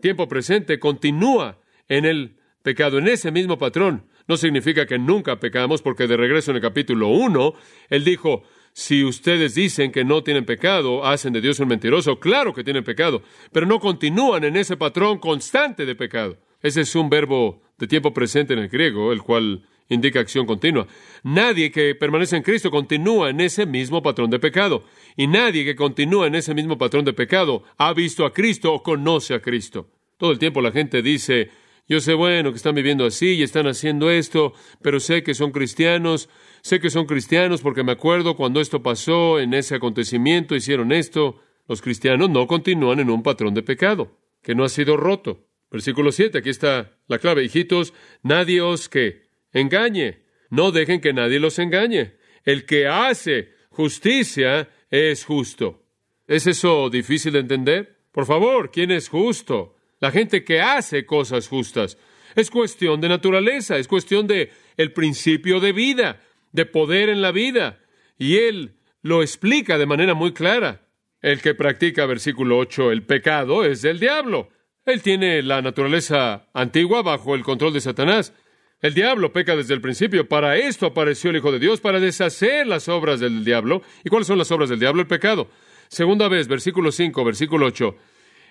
Tiempo 0.01 0.27
presente 0.27 0.79
continúa 0.79 1.61
en 1.87 2.05
el 2.05 2.37
pecado, 2.63 2.97
en 2.97 3.07
ese 3.07 3.31
mismo 3.31 3.57
patrón. 3.57 4.07
No 4.27 4.35
significa 4.35 4.85
que 4.85 4.99
nunca 4.99 5.39
pecamos, 5.39 5.81
porque 5.81 6.07
de 6.07 6.17
regreso 6.17 6.51
en 6.51 6.57
el 6.57 6.61
capítulo 6.61 7.07
1, 7.07 7.53
él 7.89 8.03
dijo, 8.03 8.43
si 8.73 9.03
ustedes 9.03 9.55
dicen 9.55 9.91
que 9.91 10.03
no 10.03 10.23
tienen 10.23 10.45
pecado, 10.45 11.05
hacen 11.05 11.33
de 11.33 11.41
Dios 11.41 11.59
un 11.59 11.69
mentiroso. 11.69 12.19
Claro 12.19 12.53
que 12.53 12.63
tienen 12.63 12.83
pecado, 12.83 13.21
pero 13.51 13.65
no 13.65 13.79
continúan 13.79 14.43
en 14.43 14.57
ese 14.57 14.75
patrón 14.75 15.19
constante 15.19 15.85
de 15.85 15.95
pecado. 15.95 16.37
Ese 16.61 16.81
es 16.81 16.95
un 16.95 17.09
verbo 17.09 17.61
de 17.77 17.87
tiempo 17.87 18.13
presente 18.13 18.53
en 18.53 18.59
el 18.59 18.69
griego, 18.69 19.11
el 19.11 19.21
cual 19.21 19.63
indica 19.89 20.19
acción 20.19 20.45
continua. 20.45 20.87
Nadie 21.23 21.71
que 21.71 21.95
permanece 21.95 22.35
en 22.35 22.43
Cristo 22.43 22.71
continúa 22.71 23.29
en 23.29 23.41
ese 23.41 23.65
mismo 23.65 24.01
patrón 24.01 24.29
de 24.29 24.39
pecado. 24.39 24.83
Y 25.15 25.27
nadie 25.27 25.63
que 25.63 25.75
continúa 25.75 26.27
en 26.27 26.35
ese 26.35 26.53
mismo 26.53 26.77
patrón 26.77 27.05
de 27.05 27.13
pecado 27.13 27.63
ha 27.77 27.93
visto 27.93 28.25
a 28.25 28.33
Cristo 28.33 28.73
o 28.73 28.83
conoce 28.83 29.33
a 29.33 29.41
Cristo. 29.41 29.89
Todo 30.17 30.31
el 30.31 30.39
tiempo 30.39 30.61
la 30.61 30.71
gente 30.71 31.01
dice, 31.01 31.51
yo 31.87 31.99
sé 31.99 32.13
bueno 32.13 32.51
que 32.51 32.57
están 32.57 32.75
viviendo 32.75 33.05
así 33.05 33.35
y 33.35 33.43
están 33.43 33.67
haciendo 33.67 34.09
esto, 34.09 34.53
pero 34.81 34.99
sé 34.99 35.23
que 35.23 35.33
son 35.33 35.51
cristianos, 35.51 36.27
sé 36.61 36.79
que 36.79 36.89
son 36.89 37.05
cristianos 37.05 37.61
porque 37.61 37.83
me 37.83 37.93
acuerdo 37.93 38.35
cuando 38.35 38.59
esto 38.59 38.81
pasó, 38.81 39.39
en 39.39 39.53
ese 39.53 39.75
acontecimiento 39.75 40.55
hicieron 40.55 40.91
esto. 40.91 41.39
Los 41.67 41.81
cristianos 41.81 42.29
no 42.29 42.47
continúan 42.47 42.99
en 42.99 43.09
un 43.09 43.23
patrón 43.23 43.53
de 43.53 43.61
pecado 43.61 44.17
que 44.41 44.55
no 44.55 44.63
ha 44.63 44.69
sido 44.69 44.97
roto. 44.97 45.46
Versículo 45.69 46.11
7, 46.11 46.37
aquí 46.37 46.49
está 46.49 46.97
la 47.07 47.19
clave. 47.19 47.43
Hijitos, 47.43 47.93
nadie 48.23 48.61
os 48.61 48.87
que 48.89 49.27
engañe. 49.51 50.23
No 50.49 50.71
dejen 50.71 51.01
que 51.01 51.13
nadie 51.13 51.39
los 51.39 51.59
engañe. 51.59 52.15
El 52.45 52.65
que 52.65 52.87
hace 52.87 53.53
justicia 53.69 54.69
es 54.89 55.25
justo. 55.25 55.83
¿Es 56.25 56.47
eso 56.47 56.89
difícil 56.89 57.33
de 57.33 57.39
entender? 57.39 57.97
Por 58.11 58.25
favor, 58.25 58.71
¿quién 58.71 58.91
es 58.91 59.09
justo? 59.09 59.75
La 59.99 60.11
gente 60.11 60.43
que 60.43 60.61
hace 60.61 61.05
cosas 61.05 61.47
justas. 61.47 61.97
Es 62.35 62.49
cuestión 62.49 63.01
de 63.01 63.09
naturaleza, 63.09 63.77
es 63.77 63.87
cuestión 63.87 64.27
de 64.27 64.51
el 64.77 64.93
principio 64.93 65.59
de 65.59 65.71
vida, 65.71 66.21
de 66.51 66.65
poder 66.65 67.09
en 67.09 67.21
la 67.21 67.31
vida. 67.31 67.79
Y 68.17 68.37
él 68.37 68.75
lo 69.01 69.21
explica 69.21 69.77
de 69.77 69.85
manera 69.85 70.13
muy 70.13 70.33
clara. 70.33 70.87
El 71.21 71.41
que 71.41 71.55
practica, 71.55 72.05
versículo 72.05 72.57
8, 72.57 72.91
el 72.91 73.03
pecado 73.03 73.65
es 73.65 73.81
del 73.81 73.99
diablo. 73.99 74.49
Él 74.87 75.01
tiene 75.01 75.43
la 75.43 75.61
naturaleza 75.61 76.47
antigua 76.53 77.01
bajo 77.01 77.35
el 77.35 77.43
control 77.43 77.73
de 77.73 77.81
Satanás. 77.81 78.33
El 78.79 78.93
diablo 78.93 79.33
peca 79.33 79.53
desde 79.53 79.73
el 79.73 79.81
principio. 79.81 80.29
Para 80.29 80.55
esto 80.55 80.85
apareció 80.85 81.29
el 81.29 81.35
Hijo 81.35 81.51
de 81.51 81.59
Dios, 81.59 81.81
para 81.81 81.99
deshacer 81.99 82.65
las 82.65 82.87
obras 82.87 83.19
del 83.19 83.43
diablo. 83.43 83.81
¿Y 84.05 84.09
cuáles 84.09 84.27
son 84.27 84.37
las 84.37 84.49
obras 84.49 84.69
del 84.69 84.79
diablo? 84.79 85.01
El 85.01 85.07
pecado. 85.07 85.49
Segunda 85.89 86.29
vez, 86.29 86.47
versículo 86.47 86.93
5, 86.93 87.25
versículo 87.25 87.65
8. 87.65 87.97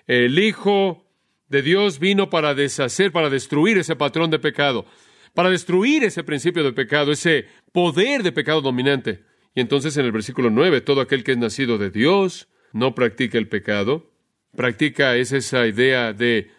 El 0.05 0.37
Hijo 0.37 1.07
de 1.47 1.63
Dios 1.63 1.97
vino 1.97 2.29
para 2.29 2.53
deshacer, 2.53 3.11
para 3.11 3.31
destruir 3.31 3.79
ese 3.79 3.95
patrón 3.95 4.29
de 4.29 4.37
pecado, 4.37 4.85
para 5.33 5.49
destruir 5.49 6.03
ese 6.03 6.23
principio 6.23 6.63
de 6.63 6.71
pecado, 6.71 7.11
ese 7.11 7.47
poder 7.71 8.21
de 8.21 8.31
pecado 8.31 8.61
dominante. 8.61 9.23
Y 9.55 9.61
entonces 9.61 9.97
en 9.97 10.05
el 10.05 10.11
versículo 10.11 10.51
9, 10.51 10.81
todo 10.81 11.01
aquel 11.01 11.23
que 11.23 11.31
es 11.31 11.37
nacido 11.39 11.79
de 11.79 11.89
Dios 11.89 12.47
no 12.73 12.93
practica 12.93 13.39
el 13.39 13.47
pecado, 13.47 14.11
practica 14.57 15.15
es 15.15 15.31
esa 15.31 15.65
idea 15.67 16.11
de 16.11 16.51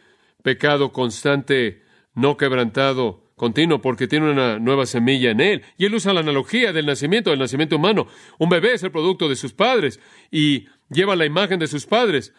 pecado 0.43 0.93
constante, 0.93 1.83
no 2.15 2.39
quebrantado, 2.39 3.29
continuo 3.37 3.83
porque 3.83 4.07
tiene 4.07 4.31
una 4.31 4.59
nueva 4.59 4.87
semilla 4.87 5.33
en 5.33 5.41
él. 5.41 5.63
Y 5.77 5.85
él 5.85 5.95
usa 5.95 6.15
la 6.15 6.21
analogía 6.21 6.73
del 6.73 6.87
nacimiento, 6.87 7.31
del 7.31 7.41
nacimiento 7.41 7.77
humano. 7.77 8.07
Un 8.39 8.49
bebé 8.49 8.73
es 8.73 8.83
el 8.85 8.93
producto 8.93 9.29
de 9.29 9.37
sus 9.37 9.53
padres 9.53 10.01
y 10.31 10.67
lleva 10.89 11.17
la 11.17 11.27
imagen 11.27 11.59
de 11.59 11.67
sus 11.67 11.85
padres. 11.85 12.33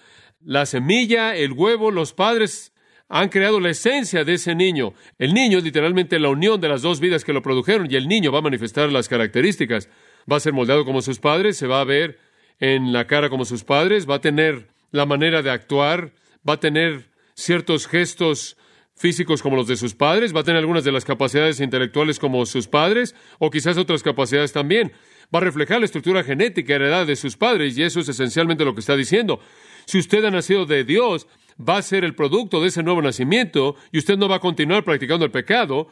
La 0.44 0.66
semilla, 0.66 1.36
el 1.36 1.52
huevo, 1.52 1.92
los 1.92 2.14
padres 2.14 2.74
han 3.10 3.30
creado 3.30 3.60
la 3.60 3.70
esencia 3.70 4.24
de 4.24 4.36
ese 4.36 4.56
niño. 4.56 4.94
El 5.18 5.34
niño 5.34 5.58
es 5.58 5.64
literalmente 5.64 6.20
la 6.20 6.30
unión 6.30 6.62
de 6.62 6.70
las 6.70 6.82
dos 6.82 7.00
vidas 7.00 7.26
que 7.26 7.34
lo 7.34 7.42
produjeron 7.42 7.92
y 7.92 7.96
el 7.96 8.08
niño 8.08 8.32
va 8.32 8.40
a 8.40 8.44
manifestar 8.44 8.90
las 8.92 9.10
características. 9.10 9.90
Va 10.32 10.38
a 10.38 10.40
ser 10.40 10.54
moldado 10.54 10.86
como 10.86 11.02
sus 11.02 11.20
padres, 11.20 11.58
se 11.58 11.68
va 11.68 11.82
a 11.82 11.86
ver 11.86 12.18
en 12.60 12.94
la 12.94 13.08
cara 13.08 13.30
como 13.30 13.46
sus 13.46 13.64
padres, 13.64 14.10
va 14.10 14.16
a 14.16 14.22
tener 14.22 14.79
la 14.92 15.06
manera 15.06 15.42
de 15.42 15.52
actuar, 15.52 16.14
va 16.48 16.54
a 16.54 16.60
tener 16.60 17.12
ciertos 17.36 17.88
gestos 17.88 18.58
físicos 18.96 19.42
como 19.42 19.56
los 19.56 19.68
de 19.68 19.78
sus 19.78 19.96
padres, 19.96 20.36
va 20.36 20.42
a 20.42 20.44
tener 20.44 20.60
algunas 20.60 20.84
de 20.84 20.92
las 20.92 21.06
capacidades 21.06 21.62
intelectuales 21.62 22.20
como 22.20 22.46
sus 22.46 22.68
padres, 22.68 23.16
o 23.40 23.50
quizás 23.50 23.78
otras 23.78 24.04
capacidades 24.04 24.52
también. 24.52 24.92
Va 25.34 25.40
a 25.40 25.44
reflejar 25.44 25.80
la 25.80 25.86
estructura 25.86 26.24
genética 26.24 26.76
heredada 26.76 27.06
de 27.06 27.16
sus 27.16 27.38
padres, 27.38 27.78
y 27.78 27.84
eso 27.84 28.02
es 28.02 28.10
esencialmente 28.10 28.66
lo 28.66 28.74
que 28.74 28.82
está 28.82 28.98
diciendo. 28.98 29.40
Si 29.86 30.00
usted 30.00 30.26
ha 30.26 30.32
nacido 30.32 30.66
de 30.66 30.84
Dios, 30.84 31.28
va 31.58 31.78
a 31.78 31.82
ser 31.82 32.04
el 32.04 32.14
producto 32.14 32.62
de 32.62 32.68
ese 32.68 32.84
nuevo 32.84 33.02
nacimiento, 33.02 33.76
y 33.92 34.00
usted 34.00 34.18
no 34.18 34.28
va 34.28 34.38
a 34.38 34.42
continuar 34.42 34.84
practicando 34.84 35.24
el 35.24 35.32
pecado, 35.32 35.88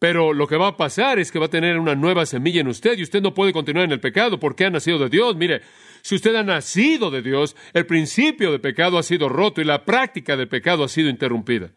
pero 0.00 0.32
lo 0.32 0.46
que 0.46 0.56
va 0.56 0.68
a 0.68 0.76
pasar 0.78 1.18
es 1.18 1.30
que 1.30 1.38
va 1.38 1.44
a 1.44 1.50
tener 1.50 1.78
una 1.78 1.94
nueva 1.94 2.24
semilla 2.24 2.62
en 2.62 2.68
usted, 2.68 2.98
y 2.98 3.02
usted 3.02 3.20
no 3.20 3.34
puede 3.34 3.52
continuar 3.52 3.84
en 3.84 3.92
el 3.92 4.00
pecado 4.00 4.40
porque 4.40 4.64
ha 4.64 4.70
nacido 4.70 4.98
de 4.98 5.10
Dios. 5.10 5.36
Mire, 5.36 5.60
si 6.00 6.14
usted 6.14 6.34
ha 6.36 6.42
nacido 6.42 7.10
de 7.10 7.20
Dios, 7.20 7.54
el 7.74 7.84
principio 7.84 8.50
de 8.50 8.58
pecado 8.58 8.96
ha 8.96 9.02
sido 9.02 9.28
roto 9.28 9.60
y 9.60 9.64
la 9.64 9.84
práctica 9.84 10.38
del 10.38 10.48
pecado 10.48 10.84
ha 10.84 10.88
sido 10.88 11.10
interrumpida. 11.10 11.72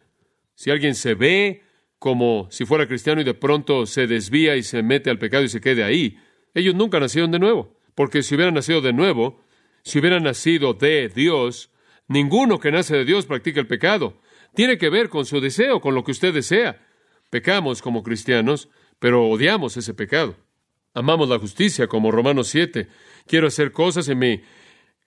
Si 0.55 0.71
alguien 0.71 0.95
se 0.95 1.15
ve 1.15 1.63
como 1.99 2.47
si 2.49 2.63
fuera 2.65 2.87
cristiano 2.87 3.19
y 3.19 3.25
de 3.25 3.33
pronto 3.33 3.85
se 3.85 4.07
desvía 4.07 4.55
y 4.55 4.63
se 4.63 4.83
mete 4.83 5.09
al 5.09 5.19
pecado 5.19 5.43
y 5.43 5.49
se 5.49 5.59
quede 5.59 5.83
ahí, 5.83 6.17
ellos 6.53 6.75
nunca 6.75 7.01
nacieron 7.01 7.29
de 7.29 7.39
nuevo. 7.39 7.77
Porque 7.93 8.23
si 8.23 8.35
hubieran 8.35 8.53
nacido 8.53 8.79
de 8.79 8.93
nuevo, 8.93 9.43
si 9.83 9.99
hubieran 9.99 10.23
nacido 10.23 10.73
de 10.73 11.09
Dios, 11.09 11.71
ninguno 12.07 12.57
que 12.57 12.71
nace 12.71 12.95
de 12.95 13.03
Dios 13.03 13.25
practica 13.25 13.59
el 13.59 13.67
pecado. 13.67 14.21
Tiene 14.55 14.77
que 14.77 14.89
ver 14.89 15.09
con 15.09 15.25
su 15.25 15.41
deseo, 15.41 15.81
con 15.81 15.93
lo 15.93 16.05
que 16.05 16.11
usted 16.11 16.33
desea. 16.33 16.79
Pecamos 17.33 17.81
como 17.81 18.03
cristianos, 18.03 18.69
pero 18.99 19.27
odiamos 19.27 19.75
ese 19.75 19.95
pecado. 19.95 20.35
Amamos 20.93 21.27
la 21.27 21.39
justicia, 21.39 21.87
como 21.87 22.11
Romanos 22.11 22.47
7. 22.49 22.87
Quiero 23.25 23.47
hacer 23.47 23.71
cosas 23.71 24.07
y 24.07 24.13
mi 24.13 24.43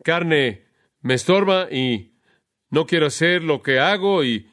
carne 0.02 0.66
me 1.02 1.14
estorba 1.14 1.68
y 1.70 2.16
no 2.68 2.84
quiero 2.84 3.06
hacer 3.06 3.44
lo 3.44 3.62
que 3.62 3.78
hago 3.78 4.24
y 4.24 4.48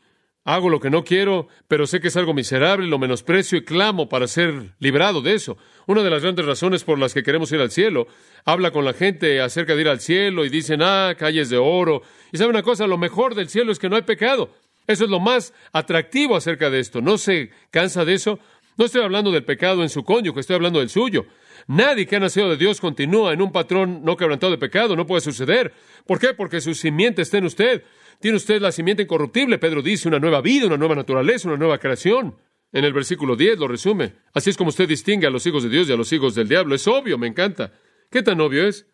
Hago 0.45 0.69
lo 0.69 0.81
que 0.81 0.89
no 0.89 1.05
quiero, 1.05 1.47
pero 1.69 1.87
sé 1.87 2.01
que 2.01 2.09
es 2.09 2.17
algo 2.17 2.33
miserable, 2.33 2.87
lo 2.87 2.99
menosprecio 2.99 3.57
y 3.57 3.63
clamo 3.63 4.09
para 4.09 4.27
ser 4.27 4.75
librado 4.79 5.21
de 5.21 5.35
eso. 5.35 5.57
Una 5.87 6.03
de 6.03 6.09
las 6.09 6.21
grandes 6.21 6.45
razones 6.45 6.83
por 6.83 6.99
las 6.99 7.13
que 7.13 7.23
queremos 7.23 7.49
ir 7.53 7.61
al 7.61 7.71
cielo, 7.71 8.07
habla 8.43 8.71
con 8.71 8.83
la 8.83 8.91
gente 8.91 9.39
acerca 9.39 9.73
de 9.73 9.81
ir 9.81 9.87
al 9.87 10.01
cielo 10.01 10.43
y 10.43 10.49
dicen, 10.49 10.81
ah, 10.81 11.15
calles 11.17 11.49
de 11.49 11.57
oro. 11.57 12.01
Y 12.33 12.37
sabe 12.37 12.49
una 12.49 12.61
cosa, 12.61 12.87
lo 12.87 12.97
mejor 12.97 13.35
del 13.35 13.47
cielo 13.47 13.71
es 13.71 13.79
que 13.79 13.87
no 13.87 13.95
hay 13.95 14.01
pecado. 14.01 14.53
Eso 14.87 15.05
es 15.05 15.09
lo 15.09 15.19
más 15.19 15.53
atractivo 15.71 16.35
acerca 16.35 16.69
de 16.69 16.79
esto. 16.79 17.01
¿No 17.01 17.17
se 17.17 17.51
cansa 17.71 18.05
de 18.05 18.13
eso? 18.13 18.39
No 18.77 18.85
estoy 18.85 19.03
hablando 19.03 19.31
del 19.31 19.43
pecado 19.43 19.83
en 19.83 19.89
su 19.89 20.03
cónyuge, 20.03 20.39
estoy 20.39 20.55
hablando 20.55 20.79
del 20.79 20.89
suyo. 20.89 21.25
Nadie 21.67 22.07
que 22.07 22.15
ha 22.15 22.19
nacido 22.19 22.49
de 22.49 22.57
Dios 22.57 22.81
continúa 22.81 23.33
en 23.33 23.41
un 23.41 23.51
patrón 23.51 24.01
no 24.03 24.17
quebrantado 24.17 24.51
de 24.51 24.57
pecado, 24.57 24.95
no 24.95 25.05
puede 25.05 25.21
suceder. 25.21 25.73
¿Por 26.05 26.19
qué? 26.19 26.33
Porque 26.33 26.59
su 26.59 26.73
simiente 26.73 27.21
está 27.21 27.37
en 27.37 27.45
usted. 27.45 27.83
Tiene 28.19 28.37
usted 28.37 28.61
la 28.61 28.71
simiente 28.71 29.03
incorruptible, 29.03 29.59
Pedro 29.59 29.81
dice, 29.81 30.07
una 30.07 30.19
nueva 30.19 30.41
vida, 30.41 30.67
una 30.67 30.77
nueva 30.77 30.95
naturaleza, 30.95 31.47
una 31.47 31.57
nueva 31.57 31.77
creación. 31.77 32.35
En 32.71 32.83
el 32.83 32.93
versículo 32.93 33.35
10 33.35 33.59
lo 33.59 33.67
resume. 33.67 34.13
Así 34.33 34.49
es 34.49 34.57
como 34.57 34.69
usted 34.69 34.87
distingue 34.87 35.27
a 35.27 35.29
los 35.29 35.45
hijos 35.45 35.63
de 35.63 35.69
Dios 35.69 35.87
y 35.87 35.93
a 35.93 35.95
los 35.95 36.11
hijos 36.11 36.33
del 36.33 36.49
diablo. 36.49 36.73
Es 36.73 36.87
obvio, 36.87 37.17
me 37.17 37.27
encanta. 37.27 37.71
¿Qué 38.09 38.23
tan 38.23 38.41
obvio 38.41 38.67
es? 38.67 38.87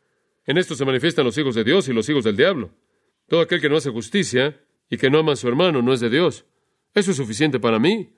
En 0.45 0.57
esto 0.57 0.75
se 0.75 0.83
manifiestan 0.83 1.25
los 1.25 1.37
hijos 1.37 1.55
de 1.55 1.63
Dios 1.63 1.87
y 1.87 1.93
los 1.93 2.09
hijos 2.09 2.25
del 2.25 2.35
diablo. 2.35 2.71
Todo 3.29 3.41
aquel 3.41 3.61
que 3.61 3.69
no 3.69 3.77
hace 3.77 3.89
justicia 3.89 4.59
y 4.89 4.97
que 4.97 5.09
no 5.09 5.19
ama 5.19 5.33
a 5.33 5.35
su 5.35 5.47
hermano 5.47 5.81
no 5.81 5.93
es 5.93 5.99
de 5.99 6.09
Dios. 6.09 6.45
Eso 6.93 7.11
es 7.11 7.17
suficiente 7.17 7.59
para 7.59 7.79
mí. 7.79 8.09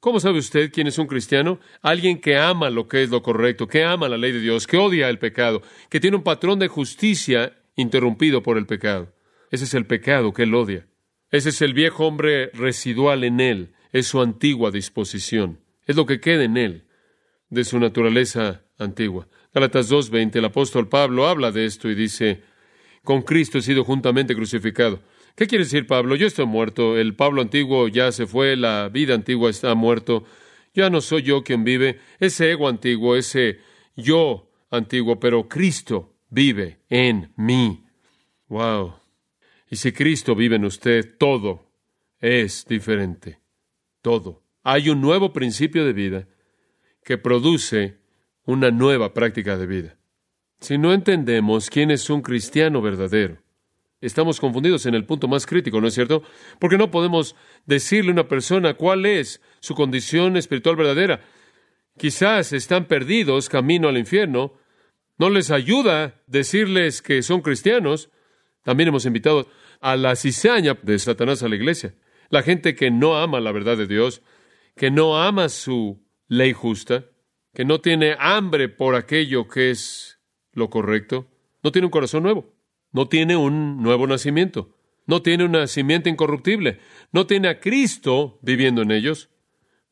¿Cómo 0.00 0.18
sabe 0.18 0.38
usted 0.38 0.72
quién 0.72 0.86
es 0.86 0.98
un 0.98 1.06
cristiano? 1.06 1.60
Alguien 1.82 2.20
que 2.20 2.36
ama 2.38 2.70
lo 2.70 2.88
que 2.88 3.02
es 3.02 3.10
lo 3.10 3.22
correcto, 3.22 3.66
que 3.66 3.84
ama 3.84 4.08
la 4.08 4.16
ley 4.16 4.32
de 4.32 4.40
Dios, 4.40 4.66
que 4.66 4.78
odia 4.78 5.10
el 5.10 5.18
pecado, 5.18 5.62
que 5.90 6.00
tiene 6.00 6.16
un 6.16 6.22
patrón 6.22 6.58
de 6.58 6.68
justicia 6.68 7.58
interrumpido 7.76 8.42
por 8.42 8.56
el 8.56 8.66
pecado. 8.66 9.12
Ese 9.50 9.64
es 9.64 9.74
el 9.74 9.86
pecado 9.86 10.32
que 10.32 10.44
él 10.44 10.54
odia. 10.54 10.86
Ese 11.30 11.50
es 11.50 11.60
el 11.60 11.74
viejo 11.74 12.06
hombre 12.06 12.50
residual 12.54 13.24
en 13.24 13.40
él. 13.40 13.74
Es 13.92 14.06
su 14.06 14.20
antigua 14.20 14.70
disposición. 14.70 15.60
Es 15.86 15.96
lo 15.96 16.06
que 16.06 16.20
queda 16.20 16.44
en 16.44 16.56
él 16.56 16.84
de 17.50 17.64
su 17.64 17.78
naturaleza 17.78 18.62
antigua. 18.78 19.28
Galatas 19.52 19.90
2.20, 19.90 20.36
el 20.36 20.44
apóstol 20.44 20.88
Pablo 20.88 21.26
habla 21.26 21.50
de 21.50 21.66
esto 21.66 21.90
y 21.90 21.94
dice, 21.94 22.42
con 23.02 23.22
Cristo 23.22 23.58
he 23.58 23.62
sido 23.62 23.84
juntamente 23.84 24.34
crucificado. 24.34 25.00
¿Qué 25.40 25.46
quiere 25.46 25.64
decir 25.64 25.86
Pablo? 25.86 26.16
Yo 26.16 26.26
estoy 26.26 26.44
muerto, 26.44 26.98
el 26.98 27.14
Pablo 27.14 27.40
antiguo 27.40 27.88
ya 27.88 28.12
se 28.12 28.26
fue, 28.26 28.56
la 28.56 28.90
vida 28.90 29.14
antigua 29.14 29.48
está 29.48 29.74
muerto, 29.74 30.24
ya 30.74 30.90
no 30.90 31.00
soy 31.00 31.22
yo 31.22 31.42
quien 31.42 31.64
vive, 31.64 31.98
ese 32.18 32.50
ego 32.50 32.68
antiguo, 32.68 33.16
ese 33.16 33.58
yo 33.96 34.50
antiguo, 34.70 35.18
pero 35.18 35.48
Cristo 35.48 36.18
vive 36.28 36.80
en 36.90 37.32
mí. 37.38 37.86
Wow. 38.48 38.96
Y 39.70 39.76
si 39.76 39.92
Cristo 39.92 40.34
vive 40.34 40.56
en 40.56 40.66
usted, 40.66 41.16
todo 41.16 41.72
es 42.18 42.66
diferente. 42.68 43.40
Todo. 44.02 44.42
Hay 44.62 44.90
un 44.90 45.00
nuevo 45.00 45.32
principio 45.32 45.86
de 45.86 45.94
vida 45.94 46.28
que 47.02 47.16
produce 47.16 47.96
una 48.44 48.70
nueva 48.70 49.14
práctica 49.14 49.56
de 49.56 49.66
vida. 49.66 49.96
Si 50.60 50.76
no 50.76 50.92
entendemos 50.92 51.70
quién 51.70 51.90
es 51.90 52.10
un 52.10 52.20
cristiano 52.20 52.82
verdadero, 52.82 53.39
estamos 54.00 54.40
confundidos 54.40 54.86
en 54.86 54.94
el 54.94 55.04
punto 55.04 55.28
más 55.28 55.46
crítico, 55.46 55.80
¿no 55.80 55.88
es 55.88 55.94
cierto? 55.94 56.22
Porque 56.58 56.78
no 56.78 56.90
podemos 56.90 57.36
decirle 57.66 58.10
a 58.10 58.14
una 58.14 58.28
persona 58.28 58.74
cuál 58.74 59.06
es 59.06 59.40
su 59.60 59.74
condición 59.74 60.36
espiritual 60.36 60.76
verdadera. 60.76 61.20
Quizás 61.98 62.52
están 62.52 62.86
perdidos 62.86 63.48
camino 63.48 63.88
al 63.88 63.98
infierno. 63.98 64.54
No 65.18 65.28
les 65.28 65.50
ayuda 65.50 66.22
decirles 66.26 67.02
que 67.02 67.22
son 67.22 67.42
cristianos. 67.42 68.10
También 68.64 68.88
hemos 68.88 69.04
invitado 69.04 69.48
a 69.80 69.96
la 69.96 70.16
cizaña 70.16 70.78
de 70.82 70.98
Satanás 70.98 71.42
a 71.42 71.48
la 71.48 71.56
iglesia. 71.56 71.94
La 72.30 72.42
gente 72.42 72.74
que 72.74 72.90
no 72.90 73.18
ama 73.18 73.40
la 73.40 73.52
verdad 73.52 73.76
de 73.76 73.86
Dios, 73.86 74.22
que 74.76 74.90
no 74.90 75.20
ama 75.20 75.48
su 75.48 76.02
ley 76.28 76.52
justa, 76.52 77.06
que 77.52 77.64
no 77.64 77.80
tiene 77.80 78.16
hambre 78.18 78.68
por 78.68 78.94
aquello 78.94 79.48
que 79.48 79.70
es 79.70 80.20
lo 80.52 80.70
correcto, 80.70 81.28
no 81.62 81.72
tiene 81.72 81.86
un 81.86 81.90
corazón 81.90 82.22
nuevo, 82.22 82.54
no 82.92 83.08
tiene 83.08 83.36
un 83.36 83.82
nuevo 83.82 84.06
nacimiento, 84.06 84.76
no 85.06 85.22
tiene 85.22 85.44
un 85.44 85.52
nacimiento 85.52 86.08
incorruptible, 86.08 86.78
no 87.12 87.26
tiene 87.26 87.48
a 87.48 87.60
Cristo 87.60 88.38
viviendo 88.42 88.82
en 88.82 88.90
ellos, 88.90 89.30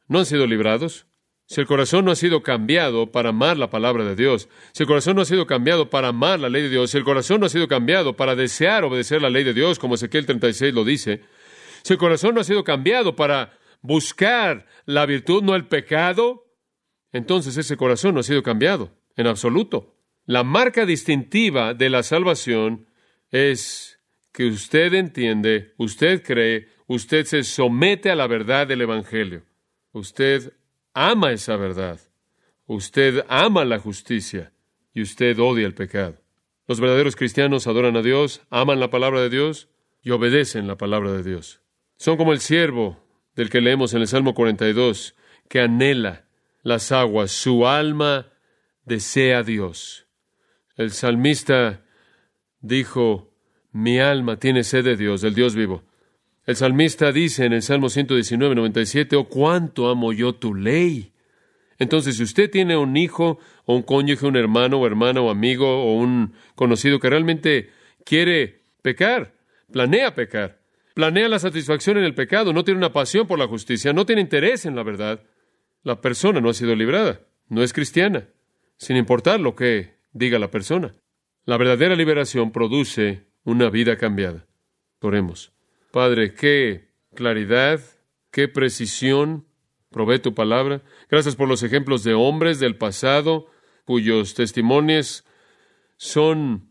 no 0.06 0.20
han 0.20 0.26
sido 0.26 0.46
librados, 0.46 1.06
si 1.46 1.62
el 1.62 1.66
corazón 1.66 2.04
no 2.04 2.10
ha 2.10 2.16
sido 2.16 2.42
cambiado 2.42 3.10
para 3.10 3.30
amar 3.30 3.56
la 3.56 3.70
palabra 3.70 4.04
de 4.04 4.14
Dios, 4.14 4.50
si 4.72 4.82
el 4.82 4.86
corazón 4.86 5.16
no 5.16 5.22
ha 5.22 5.24
sido 5.24 5.46
cambiado 5.46 5.88
para 5.88 6.08
amar 6.08 6.38
la 6.40 6.50
ley 6.50 6.62
de 6.62 6.68
Dios, 6.68 6.90
si 6.90 6.98
el 6.98 7.04
corazón 7.04 7.40
no 7.40 7.46
ha 7.46 7.48
sido 7.48 7.68
cambiado 7.68 8.16
para 8.16 8.36
desear 8.36 8.84
obedecer 8.84 9.22
la 9.22 9.30
ley 9.30 9.44
de 9.44 9.54
Dios, 9.54 9.78
como 9.78 9.94
Ezequiel 9.94 10.26
36 10.26 10.74
lo 10.74 10.84
dice, 10.84 11.22
si 11.82 11.94
el 11.94 11.98
corazón 11.98 12.34
no 12.34 12.42
ha 12.42 12.44
sido 12.44 12.64
cambiado 12.64 13.16
para 13.16 13.58
buscar 13.80 14.66
la 14.84 15.06
virtud, 15.06 15.42
no 15.42 15.54
el 15.54 15.66
pecado, 15.66 16.52
entonces 17.12 17.56
ese 17.56 17.78
corazón 17.78 18.12
no 18.12 18.20
ha 18.20 18.24
sido 18.24 18.42
cambiado 18.42 18.92
en 19.16 19.26
absoluto. 19.26 19.96
La 20.26 20.44
marca 20.44 20.84
distintiva 20.84 21.72
de 21.72 21.88
la 21.88 22.02
salvación 22.02 22.87
es 23.30 23.98
que 24.32 24.46
usted 24.46 24.94
entiende, 24.94 25.74
usted 25.76 26.22
cree, 26.22 26.68
usted 26.86 27.24
se 27.24 27.42
somete 27.42 28.10
a 28.10 28.16
la 28.16 28.26
verdad 28.26 28.66
del 28.66 28.82
Evangelio. 28.82 29.42
Usted 29.92 30.52
ama 30.94 31.32
esa 31.32 31.56
verdad. 31.56 32.00
Usted 32.66 33.24
ama 33.28 33.64
la 33.64 33.78
justicia 33.78 34.52
y 34.92 35.02
usted 35.02 35.38
odia 35.38 35.66
el 35.66 35.74
pecado. 35.74 36.20
Los 36.66 36.80
verdaderos 36.80 37.16
cristianos 37.16 37.66
adoran 37.66 37.96
a 37.96 38.02
Dios, 38.02 38.42
aman 38.50 38.78
la 38.78 38.90
palabra 38.90 39.22
de 39.22 39.30
Dios 39.30 39.68
y 40.02 40.10
obedecen 40.10 40.66
la 40.66 40.76
palabra 40.76 41.12
de 41.12 41.22
Dios. 41.22 41.62
Son 41.96 42.16
como 42.16 42.32
el 42.32 42.40
siervo 42.40 43.02
del 43.34 43.50
que 43.50 43.60
leemos 43.60 43.94
en 43.94 44.02
el 44.02 44.08
Salmo 44.08 44.34
42, 44.34 45.14
que 45.48 45.60
anhela 45.60 46.28
las 46.62 46.92
aguas, 46.92 47.30
su 47.30 47.66
alma 47.66 48.32
desea 48.84 49.38
a 49.38 49.42
Dios. 49.42 50.06
El 50.76 50.92
salmista 50.92 51.84
dijo, 52.60 53.30
mi 53.72 53.98
alma 53.98 54.38
tiene 54.38 54.64
sed 54.64 54.84
de 54.84 54.96
Dios, 54.96 55.20
del 55.20 55.34
Dios 55.34 55.54
vivo. 55.54 55.82
El 56.46 56.56
salmista 56.56 57.12
dice 57.12 57.44
en 57.44 57.52
el 57.52 57.62
Salmo 57.62 57.90
119, 57.90 58.54
97, 58.54 59.16
oh, 59.16 59.24
cuánto 59.28 59.90
amo 59.90 60.12
yo 60.12 60.34
tu 60.34 60.54
ley. 60.54 61.12
Entonces, 61.78 62.16
si 62.16 62.22
usted 62.22 62.50
tiene 62.50 62.76
un 62.76 62.96
hijo 62.96 63.38
o 63.66 63.76
un 63.76 63.82
cónyuge, 63.82 64.26
un 64.26 64.36
hermano 64.36 64.78
o 64.78 64.86
hermana 64.86 65.20
o 65.20 65.30
amigo 65.30 65.66
o 65.68 65.94
un 65.94 66.32
conocido 66.54 66.98
que 66.98 67.10
realmente 67.10 67.70
quiere 68.04 68.62
pecar, 68.82 69.32
planea 69.70 70.14
pecar, 70.14 70.58
planea 70.94 71.28
la 71.28 71.38
satisfacción 71.38 71.98
en 71.98 72.04
el 72.04 72.14
pecado, 72.14 72.52
no 72.52 72.64
tiene 72.64 72.78
una 72.78 72.92
pasión 72.92 73.26
por 73.26 73.38
la 73.38 73.46
justicia, 73.46 73.92
no 73.92 74.06
tiene 74.06 74.22
interés 74.22 74.66
en 74.66 74.74
la 74.74 74.82
verdad, 74.82 75.20
la 75.84 76.00
persona 76.00 76.40
no 76.40 76.48
ha 76.48 76.54
sido 76.54 76.74
librada, 76.74 77.20
no 77.48 77.62
es 77.62 77.72
cristiana, 77.72 78.26
sin 78.78 78.96
importar 78.96 79.38
lo 79.38 79.54
que 79.54 79.94
diga 80.12 80.38
la 80.38 80.50
persona. 80.50 80.94
La 81.48 81.56
verdadera 81.56 81.96
liberación 81.96 82.52
produce 82.52 83.24
una 83.42 83.70
vida 83.70 83.96
cambiada. 83.96 84.44
Oremos. 85.00 85.50
Padre, 85.92 86.34
qué 86.34 86.90
claridad, 87.14 87.80
qué 88.30 88.48
precisión 88.48 89.46
provee 89.90 90.18
tu 90.18 90.34
palabra. 90.34 90.82
Gracias 91.08 91.36
por 91.36 91.48
los 91.48 91.62
ejemplos 91.62 92.04
de 92.04 92.12
hombres 92.12 92.60
del 92.60 92.76
pasado 92.76 93.46
cuyos 93.86 94.34
testimonios 94.34 95.24
son 95.96 96.68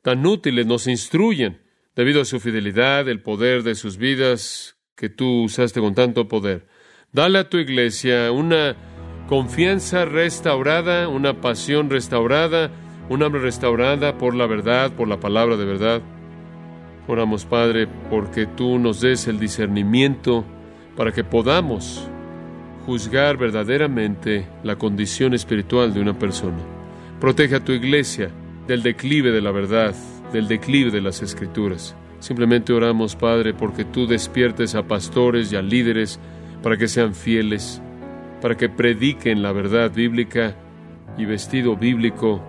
tan 0.00 0.24
útiles, 0.24 0.64
nos 0.64 0.86
instruyen 0.86 1.60
debido 1.94 2.22
a 2.22 2.24
su 2.24 2.40
fidelidad, 2.40 3.06
el 3.06 3.20
poder 3.20 3.64
de 3.64 3.74
sus 3.74 3.98
vidas 3.98 4.78
que 4.96 5.10
tú 5.10 5.42
usaste 5.42 5.78
con 5.78 5.94
tanto 5.94 6.26
poder. 6.26 6.66
Dale 7.12 7.40
a 7.40 7.50
tu 7.50 7.58
iglesia 7.58 8.32
una 8.32 8.76
confianza 9.28 10.06
restaurada, 10.06 11.06
una 11.08 11.42
pasión 11.42 11.90
restaurada, 11.90 12.70
un 13.10 13.24
hambre 13.24 13.40
restaurada 13.40 14.16
por 14.16 14.36
la 14.36 14.46
verdad, 14.46 14.92
por 14.92 15.08
la 15.08 15.18
palabra 15.18 15.56
de 15.56 15.64
verdad. 15.64 16.00
Oramos, 17.08 17.44
Padre, 17.44 17.88
porque 18.08 18.46
tú 18.46 18.78
nos 18.78 19.00
des 19.00 19.26
el 19.26 19.40
discernimiento 19.40 20.44
para 20.96 21.10
que 21.10 21.24
podamos 21.24 22.08
juzgar 22.86 23.36
verdaderamente 23.36 24.46
la 24.62 24.76
condición 24.76 25.34
espiritual 25.34 25.92
de 25.92 26.00
una 26.00 26.16
persona. 26.16 26.58
Protege 27.20 27.56
a 27.56 27.64
tu 27.64 27.72
iglesia 27.72 28.30
del 28.68 28.84
declive 28.84 29.32
de 29.32 29.40
la 29.40 29.50
verdad, 29.50 29.92
del 30.32 30.46
declive 30.46 30.92
de 30.92 31.00
las 31.00 31.20
escrituras. 31.20 31.96
Simplemente 32.20 32.72
oramos, 32.72 33.16
Padre, 33.16 33.54
porque 33.54 33.84
tú 33.84 34.06
despiertes 34.06 34.76
a 34.76 34.84
pastores 34.84 35.52
y 35.52 35.56
a 35.56 35.62
líderes 35.62 36.20
para 36.62 36.76
que 36.76 36.86
sean 36.86 37.16
fieles, 37.16 37.82
para 38.40 38.56
que 38.56 38.68
prediquen 38.68 39.42
la 39.42 39.50
verdad 39.50 39.90
bíblica 39.92 40.54
y 41.18 41.24
vestido 41.24 41.76
bíblico 41.76 42.40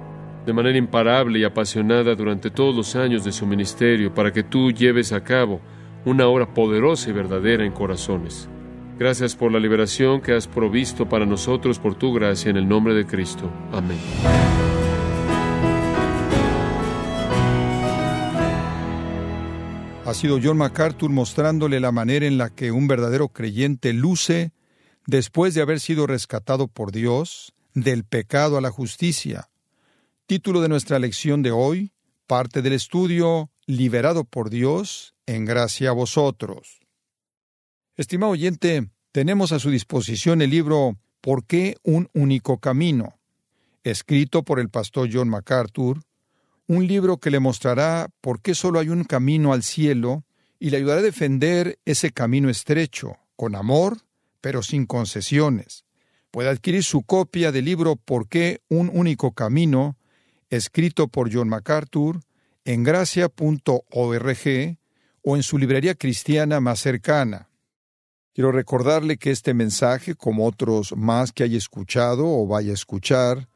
de 0.46 0.54
manera 0.54 0.78
imparable 0.78 1.40
y 1.40 1.44
apasionada 1.44 2.16
durante 2.16 2.50
todos 2.50 2.76
los 2.76 2.96
años 2.96 3.24
de 3.24 3.32
su 3.32 3.46
ministerio, 3.46 4.14
para 4.14 4.32
que 4.32 4.44
tú 4.44 4.72
lleves 4.72 5.12
a 5.12 5.24
cabo 5.24 5.62
una 6.06 6.28
obra 6.28 6.54
poderosa 6.54 7.10
y 7.10 7.14
verdadera 7.14 7.66
en 7.66 7.72
corazones. 7.72 8.50
Gracias 8.98 9.36
por 9.36 9.52
la 9.52 9.60
liberación 9.60 10.22
que 10.22 10.34
has 10.34 10.48
provisto 10.48 11.08
para 11.08 11.26
nosotros 11.26 11.80
por 11.80 11.96
tu 11.96 12.14
gracia 12.14 12.50
en 12.50 12.58
el 12.58 12.68
nombre 12.68 12.94
de 12.94 13.06
Cristo. 13.06 13.52
Amén. 13.72 13.98
Ha 20.06 20.14
sido 20.14 20.40
John 20.44 20.58
MacArthur 20.58 21.10
mostrándole 21.10 21.80
la 21.80 21.92
manera 21.92 22.26
en 22.26 22.38
la 22.38 22.50
que 22.50 22.72
un 22.72 22.88
verdadero 22.88 23.30
creyente 23.30 23.94
luce 23.94 24.52
después 25.06 25.54
de 25.54 25.62
haber 25.62 25.80
sido 25.80 26.06
rescatado 26.06 26.68
por 26.68 26.92
Dios 26.92 27.54
del 27.74 28.04
pecado 28.04 28.58
a 28.58 28.62
la 28.62 28.72
justicia 28.72 29.51
Título 30.32 30.62
de 30.62 30.70
nuestra 30.70 30.98
lección 30.98 31.44
de 31.44 31.52
hoy, 31.52 31.92
parte 32.26 32.62
del 32.62 32.72
estudio 32.72 33.52
Liberado 33.66 34.24
por 34.24 34.50
Dios 34.50 35.14
en 35.26 35.44
gracia 35.44 35.90
a 35.90 35.92
vosotros. 35.92 36.80
Estimado 37.98 38.32
oyente, 38.32 38.88
tenemos 39.12 39.52
a 39.52 39.60
su 39.60 39.70
disposición 39.70 40.42
el 40.42 40.50
libro 40.50 40.98
¿Por 41.20 41.46
qué 41.46 41.76
un 41.84 42.08
único 42.14 42.60
camino? 42.60 43.20
escrito 43.84 44.44
por 44.44 44.62
el 44.62 44.70
pastor 44.70 45.10
John 45.12 45.28
MacArthur, 45.28 46.02
un 46.66 46.88
libro 46.88 47.18
que 47.18 47.30
le 47.30 47.42
mostrará 47.42 48.08
por 48.22 48.42
qué 48.42 48.56
solo 48.56 48.80
hay 48.80 48.88
un 48.88 49.04
camino 49.04 49.52
al 49.52 49.64
cielo 49.64 50.24
y 50.60 50.70
le 50.70 50.78
ayudará 50.78 51.02
a 51.02 51.04
defender 51.04 51.78
ese 51.84 52.12
camino 52.14 52.50
estrecho, 52.50 53.18
con 53.36 53.54
amor, 53.54 53.98
pero 54.40 54.64
sin 54.64 54.86
concesiones. 54.86 55.84
Puede 56.32 56.48
adquirir 56.48 56.86
su 56.86 57.04
copia 57.04 57.52
del 57.52 57.66
libro 57.66 57.98
¿Por 57.98 58.30
qué 58.30 58.62
un 58.70 58.90
único 58.94 59.34
camino? 59.34 59.98
Escrito 60.52 61.08
por 61.08 61.34
John 61.34 61.50
MacArthur, 61.50 62.20
en 62.64 62.84
gracia.org 62.84 64.78
o 65.24 65.36
en 65.36 65.44
su 65.44 65.58
librería 65.58 65.96
cristiana 65.96 66.60
más 66.60 66.80
cercana. 66.80 67.50
Quiero 68.34 68.52
recordarle 68.52 69.18
que 69.18 69.32
este 69.32 69.54
mensaje, 69.54 70.16
como 70.16 70.46
otros 70.46 70.96
más 70.96 71.32
que 71.32 71.44
haya 71.44 71.58
escuchado 71.58 72.26
o 72.28 72.48
vaya 72.48 72.72
a 72.72 72.76
escuchar, 72.76 73.50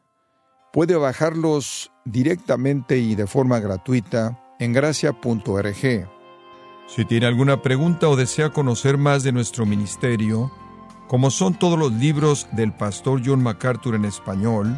puede 0.74 0.96
bajarlos 0.96 1.92
directamente 2.04 2.98
y 2.98 3.16
de 3.16 3.28
forma 3.28 3.60
gratuita 3.60 4.42
en 4.60 4.74
gracia.org. 4.74 6.10
Si 6.88 7.06
tiene 7.06 7.26
alguna 7.26 7.62
pregunta 7.62 8.10
o 8.10 8.16
desea 8.16 8.52
conocer 8.52 8.98
más 8.98 9.24
de 9.24 9.32
nuestro 9.32 9.66
ministerio, 9.66 10.52
como 11.08 11.32
son 11.32 11.58
todos 11.58 11.80
los 11.80 11.94
libros 11.94 12.48
del 12.52 12.74
pastor 12.74 13.22
John 13.26 13.42
MacArthur 13.42 13.96
en 13.96 14.06
español, 14.06 14.78